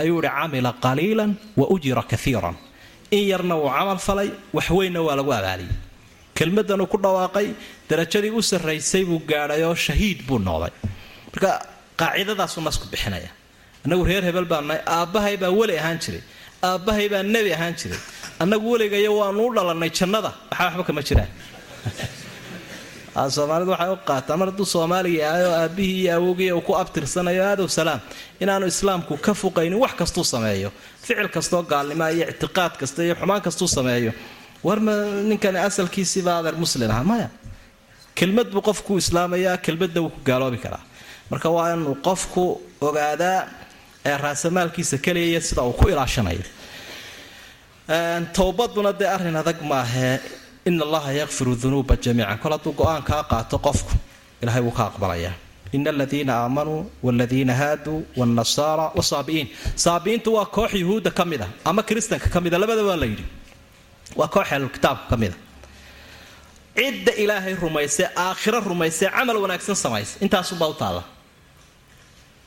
[0.00, 2.56] Ayuu ihi camila qaliilan wa ujira kaiiran
[3.10, 5.74] in yarna wuu camal falay waxweynna waa lagu abaaliyey.
[6.34, 7.54] Kelmadanuu ku dhawaaqay
[7.88, 10.72] darajadii u sarraysay buu gaadhay oo shahiid buu noqday.
[11.32, 11.50] Marka
[11.96, 13.30] qaacidadaasuu nasku bixinaya.
[13.84, 16.22] Annagu reer hebel baannahay aabbahay baa weli ahaan jiray.
[16.62, 17.98] Aabbahay baa nebi ahaan jiray.
[18.40, 20.32] Annagu weligayo waanu u dhalannay jannada.
[20.50, 21.30] Waxaa waxba kama jiraan.
[23.16, 27.44] Soomaalidu waxay u qaataa mar hadduu soomaaliga yahay oo aabbihii iyo awogii uu ku abtirsanayo
[27.44, 28.00] aadow salaam.
[28.40, 30.72] Inaanu islaamku ka fuqaynin wax kastuu sameeyo
[31.06, 34.12] ficil kastoo gaalnima iyo ictiqaad kasta iyo xumaan kastuu sameeyo.
[34.66, 34.92] Warma
[35.28, 37.28] ninkani asalkiisiibaa adeer muslin aha maya.
[38.18, 40.82] Kelmad buu qofku islaamayaa kelmadna wuu ku gaaloobi karaa.
[41.30, 42.42] Marka waa inuu qofku
[42.88, 43.38] ogaadaa
[44.08, 46.44] ee raasamaalkiisa keliya sida uu ku ilaashanayo.
[48.36, 50.20] Towbaduna dee arrin adag maahee
[50.66, 52.38] in allaha yakfiru dunuuba jamiican.
[52.42, 53.92] Kol hadduu go'aan kaa qaato qofku
[54.42, 55.34] ilahay wuu ka aqbalayaa
[55.72, 59.48] in aladiina aamanuu waladiina haaduu wnasaara wasaabi'iin
[59.84, 63.24] saabi'iintu waa koox yuhuudda ka mid a ama kristanka ka mida labada waa la yidhi.
[64.18, 65.36] Waa koox ahlukitaabka ka mida
[66.76, 70.12] cidda ilaahay rumaysee aakhiro rumaysee camal wanaagsan samaysa.
[70.24, 71.02] Intaasubaa u taalla.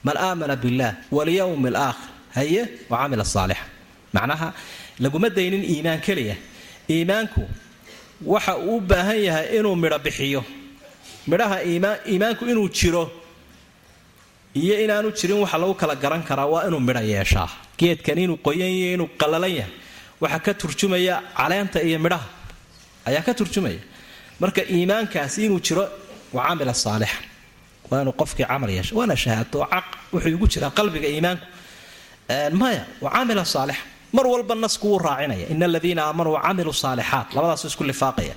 [0.06, 3.66] Man aamana billaah walyowmi alaakhir haye wa camila saalixa.
[4.14, 4.48] Macnaha
[5.04, 6.36] laguma daynin iimaan keliya.
[6.94, 7.42] Iimaanku
[8.34, 10.42] waxa uu u baahan yahay inuu midho bixiyo
[11.28, 11.58] midhaha
[12.12, 13.04] iimaanku inuu jiro
[14.56, 17.50] iyo inaanu jirin waxa lagu kala garan karaa waa inuu midho yeeshaa.
[17.80, 19.74] Geedkan inuu qoyan yahay inuu qallalan yahay
[20.22, 22.28] waxaa ka turjumaya caleenta iyo midhaha.
[23.08, 23.80] Ayaa ka turjumaya.
[24.42, 25.86] Marka iimaankaasi inuu jiro
[26.34, 27.20] wa camila saalixa
[27.92, 31.46] waa qofkii camal yeesha waana shahaato caq wuxuu igu jiraa qalbiga iimaanku.
[32.62, 33.84] Maya wa camila saalixa
[34.16, 35.46] mar walba nasku wuu raacinaya.
[35.54, 38.34] In aladiina aamanuu wacamiluu saalixaat labadaasu isku lifaaqaya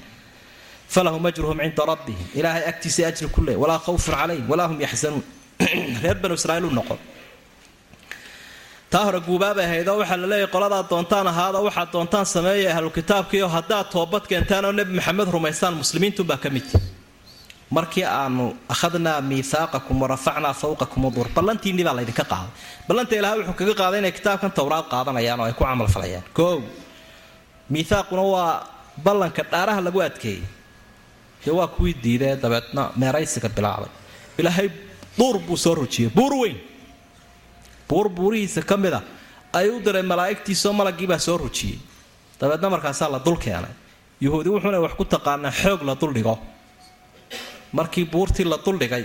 [0.94, 5.24] falahum ajruhum cinda rabbihim ilaahay agtiisa ajri ku leey walaa khawfun calayhim walaa hum yaxzanuun
[6.02, 7.00] reer banu israiil u noqon
[8.92, 14.24] taa hore guubaabay ahaydoo waxaa la leeyahy doontaan ahaada waxaad doontaan sameeya ahlukitaabkiio haddaad toobad
[14.30, 16.76] keentaan oo nebi maxamed rumaystaan muslimiintunbaa ka midti
[17.76, 22.52] markii aanu akhadnaa miihaaqakum warafacnaa fawqakum udur ballantiinni baa laydinka qaaday
[22.88, 26.60] ballanta ilahay wuxuu kaga qaaday inay kitaabkan towraad qaadanayaan oo ay ku camalfalayaan koow
[27.72, 28.52] miihaaquna waa
[29.06, 30.44] ballanka dhaaraha lagu adkeeyey
[31.44, 33.90] dee waa kuwii diidee dabeedna meeraysiga bilaabay.
[34.38, 34.68] Ilaahay
[35.18, 36.58] duur buu soo rojiyey buur weyn.
[37.88, 39.02] Buur buurihiisa ka mid a
[39.52, 41.78] ayuu diray malaa'igtiisoo malaggiibaa soo rojiyey
[42.40, 43.72] dabeedna markaasaa la dul keenay.
[44.20, 46.38] Yuhuudi wuxuuna wax ku taqaanaa xoog la duldhigo
[47.72, 49.04] markii buurtii la duldhigay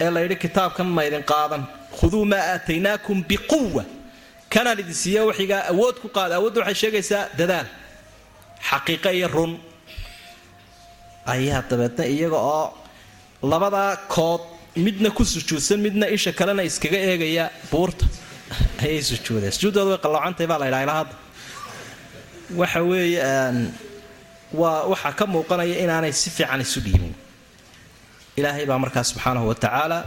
[0.00, 1.62] ee la yidhi kitaabkan maydin qaadan.
[2.00, 3.84] Khuduu maa aataynaakum biquwa
[4.52, 7.66] kanaan idin siiya waxigaa awood ku qaada awoodda waxay sheegaysaa dadaal
[8.70, 9.52] xaqiiqo iyo run
[11.34, 12.66] ayaa dabeedna iyaga oo
[13.52, 14.42] labadaa kood
[14.86, 18.06] midna ku sujuudsan midna isha kalena iskaga eegaya buurta.
[18.82, 19.52] Ayay sujuudeen.
[19.56, 21.04] Sujuuddooda way qalloocantahy baa la ydhaha ilaa
[22.60, 23.20] waxa weeye
[24.60, 27.14] waa waxaa ka muuqanaya inaanay si fiican isu dhiibin.
[28.38, 29.98] Ilaahay baa markaa subxaanahu wa tacaala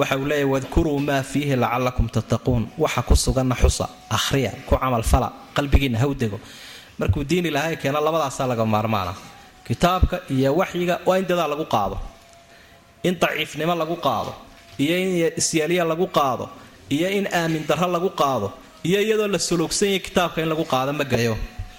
[0.00, 2.62] waxa uu leeyahy wadkuruu maa fiihi lacallakum tattaquun.
[2.82, 6.38] Waxa ku suganna xusa akhriya ku camalfala qalbigiinna hawdego
[7.00, 9.12] markuu diin ilaahay keeno labadaasaa laga maarmaana
[9.70, 11.96] kitaabka iyo waxyiga waa in dadaa lagu qaado.
[13.08, 14.32] In daciifnimo lagu qaado.
[14.82, 15.10] Iyo in
[15.40, 16.44] isyeelya lagu qaado.
[16.94, 18.48] Iyo in aamin darro lagu qaado.
[18.88, 21.34] Iyo iyadoo la suluugsan yahay kitaabka in lagu qaado ma gayo.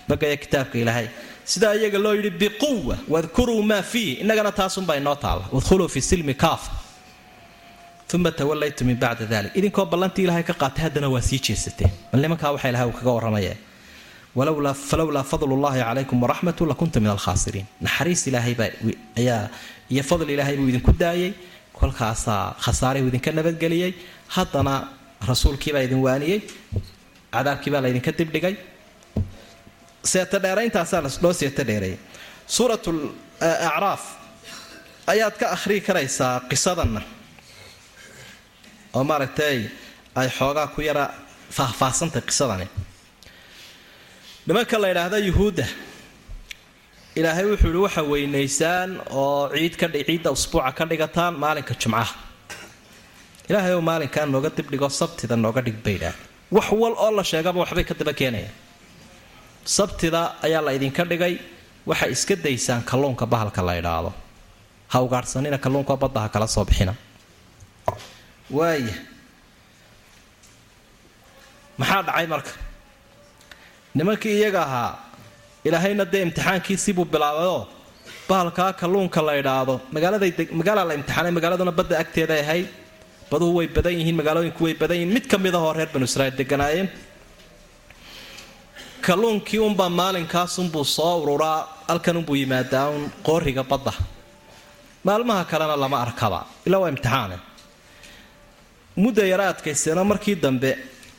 [0.10, 1.08] Bagaya kitaabka ilaahay.
[1.52, 5.46] Sidaa iyaga loo yidhi biquwa wadkuruu maa fiih innagana taasunbaa inoo taalla.
[5.52, 6.72] Wadkhuluu fi silmi kaafa
[8.14, 12.24] uma tawalaytu min bacda dalik idinkoo ballantii ilahay ka qaatay haddana waa sii jeesateen bal
[12.32, 13.56] waxa ilahay uu kaga warramaya
[14.36, 18.69] falowlaa fadlu llahi calaykum waraxmatu lakunta min alkhaasiriin naxariis ilaahaybaa
[19.17, 19.49] ayaa
[19.93, 21.34] iyo fadl ilaahay buu idinku daayay
[21.79, 23.91] kolkaasaa khasaarihuu idinka nabadgeliyey
[24.36, 24.73] haddana
[25.29, 26.39] rasuulkiibaa idin waaniyey
[27.34, 28.55] cadaabkiibaa laydinka dibdhigay.
[30.11, 31.97] Seeta dheerayntaasaa loo seeta dheereeyay.
[32.55, 32.84] Suurat
[33.67, 34.03] acraaf
[35.13, 37.01] ayaad ka akhrii karaysaa qisadanna
[38.93, 39.57] oo maaragtay
[40.19, 41.05] ay xoogaa ku yara
[41.57, 42.67] faahfaahsantay qisadani
[44.48, 45.66] nimanka la yidhaahda yuhuudda
[47.20, 48.89] ilaahay wuxuu yihi waxa weynaysaan
[49.22, 52.14] oo ciid ka ciidda usbuuca ka dhigataan maalinka jumcaha.
[53.50, 56.14] Ilaahay ou maalinkaa nooga dibdhigo sabtida nooga dhig baydhaa
[56.56, 58.54] wax wal oo la sheegaba waxbay ka daba keenayaan.
[59.76, 61.34] Sabtida ayaa la idinka dhigay
[61.89, 64.12] waxay iska daysaan kalluunka bahalka la idhaahdo
[64.92, 66.94] ha ugaadhsanina kalluunka badda ha kala soo bixina.
[68.58, 68.96] Waaya
[71.80, 72.52] maxaa dhacay marka
[73.96, 74.92] nimankii iyaga ahaa
[75.68, 77.68] ilaahayna dee imtixaankiisibuu bilaabayoo
[78.30, 79.76] bahalkaa kalluunka la idhaahdo.
[79.92, 82.68] Magaalada la imtixaanay magaaladuna badda agteeday ahayd
[83.32, 85.14] baduhu way badan yihiin magaalooyinku way badan yihiin.
[85.16, 86.88] Mid ka mid ahoo reer banu israiil deganaayeen
[89.06, 93.94] kalluunkii unbaa maalinkaasunbuu soo ururaa halkan unbuu yimaadaa un qooriga badda.
[95.04, 97.38] Maalmaha kalena lama arkaba ilaa waa imtixaane.
[99.04, 100.78] Mudda yara markii dambe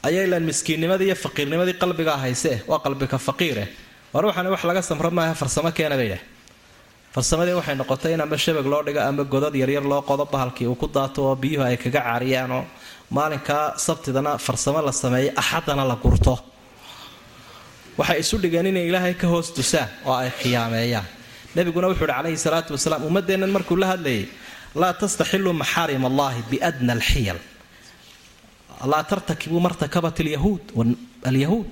[0.09, 3.65] ayaa ilaan miskiinnimadii iyo faqiirnimadii qalbigaa haysee waa qalbika faqiire
[4.13, 5.97] war waxaana wax laga samro maaha farsamo keena
[7.15, 10.75] farsamadii waxay noqotay in ama shabag loo dhigo ama godad yaryar loo qodo bahalkii uu
[10.75, 12.65] ku daato oo biyuhu ay kaga caariyaanoo
[13.11, 16.39] maalinkaa sabtidana farsamo la sameeyay axadana la gurto.
[17.99, 21.05] Waxay isu dhigeen inay ilaahay ka hoos dusaan oo ay khiyaameeyaan.
[21.55, 24.25] Nebiguna wuxuu ihi calayhi salaatu wasalaam ummadeennan markuu la hadlayay
[24.75, 27.37] laa tastaxiluu maxaarim allahi biadna alxiyal
[28.91, 31.67] laa tartakibuu martakabat alyahuud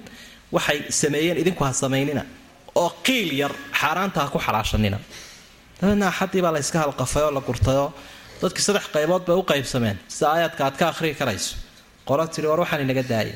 [0.57, 2.23] waxay sameeyeen idinku ha samaynina
[2.83, 4.99] oo qiil yar xaaraanta ha ku xalaashanina.
[5.81, 7.89] Dabeedna axadii baa la yska halqafay oo la gurtayoo
[8.43, 11.57] dadkii saddex qaybood bay u qaybsameen sida aayaadka aad ka akhriyi karayso.
[12.09, 13.35] Qolo tiri war waxaan inaga daayay.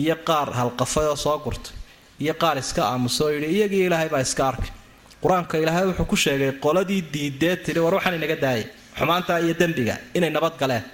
[0.00, 1.72] Iyo qaar halqafay oo soo gurtay
[2.20, 4.70] iyo qaar iska aamusoo yidhi iyagii ilaahay baa iska arkay.
[5.22, 8.66] Qur'aanka ilaahay wuxuu ku sheegay qoladii diidee tiri war waxaan inaga daayay.
[8.98, 10.84] Xumaanta iyo dembiga inay nabad galeen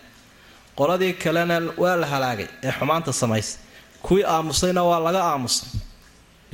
[0.80, 3.56] qoladii kalena waa la halaagay ee xumaanta samaysay.
[4.06, 5.68] Kuwii aamusayna waa laga aamusay.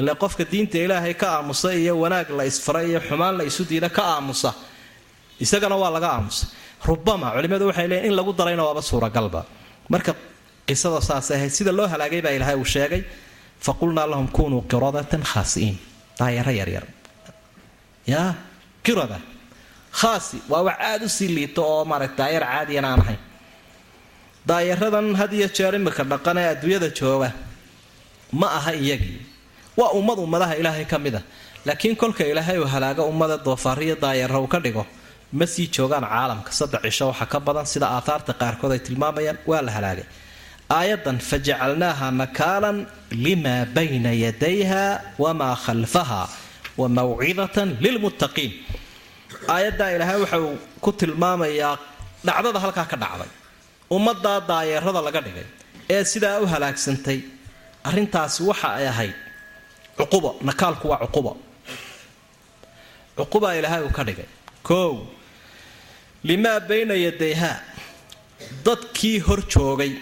[0.00, 3.88] Ile qofka diinta ilaahay ka aamusa iyo wanaag la isfaray iyo xumaan la isu diida
[3.96, 4.50] ka aamusa.
[5.44, 6.48] Isagana waa laga aamusay.
[6.88, 9.40] Rubama culimmadu waxay leeyiin in lagu darayna waaba suuragalba.
[9.92, 10.12] Marka
[10.68, 13.02] qisada saasay ahayd sida loo halaagay baa ilaahay uu sheegay
[13.64, 15.76] fa qulnaa lahum kunuu qiradatan khaasi'iin.
[16.18, 16.84] Daayaro yaryar
[18.12, 18.34] yaa
[18.86, 19.18] qirada
[20.00, 23.20] khaasi waa wax aada u sii liito oo maaragta daayar caadiyan aan ahayn
[24.48, 27.30] daayaradan had iyo jeer imika dhaqan ee adduunyada jooga.
[28.40, 29.18] Ma aha iyagii
[29.78, 31.22] waa ummad ummadaha ilaahay ka mid a
[31.66, 34.84] laakiin kolka ilaahay uu halaago ummada doofaariyo daayara uu ka dhigo
[35.38, 39.62] ma sii joogaan caalamka saddex cisho waxa ka badan sida aathaarta qaarkood ay tilmaamayaan waa
[39.66, 40.06] la halaagay
[40.78, 42.78] aayadan fajacalnaaha nakaalan
[43.24, 44.84] limaa bayna yadayha
[45.22, 46.22] wamaa khalfaha
[46.80, 48.52] wa mawcidatan lilmuttaqiin.
[49.54, 51.74] Aayaddaa ilaahay waxa uu ku tilmaamayaa
[52.26, 53.30] dhacdada halkaa ka dhacday
[53.90, 55.46] ummaddaa daayeerada laga dhigay
[55.94, 57.18] ee sidaa u halaagsantay
[57.88, 59.14] arrintaasi waxa ay ahayd
[59.98, 61.32] cuqubo nakaalku waa cuqubo
[63.18, 64.28] cuqubaa ilaahay uu ka dhigay.
[64.68, 64.94] Koow
[66.28, 67.52] limaa bayna yadayha
[68.66, 69.92] dadkii hor joogay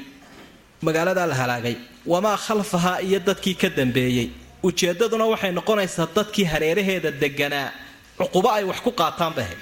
[0.87, 1.76] magaaladaa la halaagay
[2.12, 4.28] wamaa khalfahaa iyo dadkii ka dambeeyey.
[4.66, 7.68] Ujeeddaduna waxay noqonaysaa dadkii hareeraheeda deganaa
[8.18, 9.61] cuqubo ay wax ku qaataan bay ahayd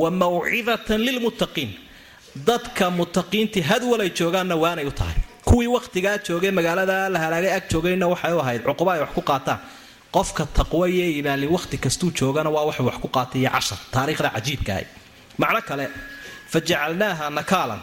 [0.00, 1.70] wa mawcidatan lilmuttaqiin
[2.36, 5.14] dadka mutaqiintii hadwalay joogaanna waanay u tahay.
[5.44, 9.22] Kuwii wakhtigaa joogay magaalada la halaagay ag joogayna waxay u ahayd cuquba ay wax ku
[9.22, 9.58] qaataan.
[10.12, 14.72] Qofka taqwo iyo imaanli wakhti kastuu joogana waa waxay wax ku qaatay cashar taariikhda cajiibka
[14.72, 14.86] ahay
[15.38, 15.88] macno kale
[16.52, 17.80] fa jacalnaaha nakaalan.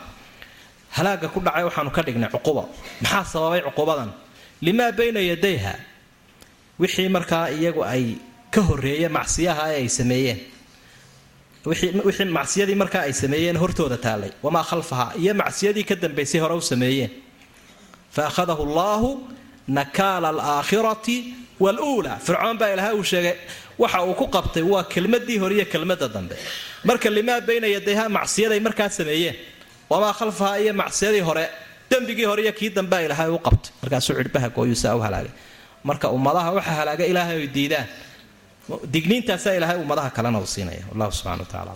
[0.96, 2.64] Halaaga ku dhacay waxaanu ka dhignay cuquba
[3.02, 4.10] maxaa sababay cuqubadan?
[4.62, 5.74] Limaa bayna yadayha.
[6.80, 8.18] Wixii markaa iyagu ay
[8.52, 10.40] ka horeeyeen macsiyaha ay sameeyeen
[11.68, 16.62] wixii macsiyadii markaa ay sameeyeen hortooda taallay wamaa khalfaha iyo macsiyadii ka dambaysay hore u
[16.62, 17.12] sameeyeen.
[18.16, 19.10] Fa akhadahu allaahu
[19.68, 21.18] nakaala alaakhirati
[21.64, 22.18] waluulaa.
[22.26, 23.36] Fircoon baa ilaahay uu sheegay
[23.82, 26.36] waxa uu ku qabtay waa kelmadii hore iyo kelmada dambe.
[26.88, 29.36] Marka limaa bayna yadayha macsiyaday markaa sameeyeen.
[29.90, 31.46] Wamaa khalfaha iyo macsiyadii hore
[31.92, 33.72] dembigii hore iyo kii dambea ilaahay u qabtay.
[33.82, 35.32] Markaasuu cidhbaha gooyuusaa u halaagay
[35.84, 37.88] marka ummadaha waxa halaaga ilaahay oy diidaan
[38.94, 41.72] digniintaasaa ilaahay ummadaha kalena uu siinaya wallahu subxana wa tacala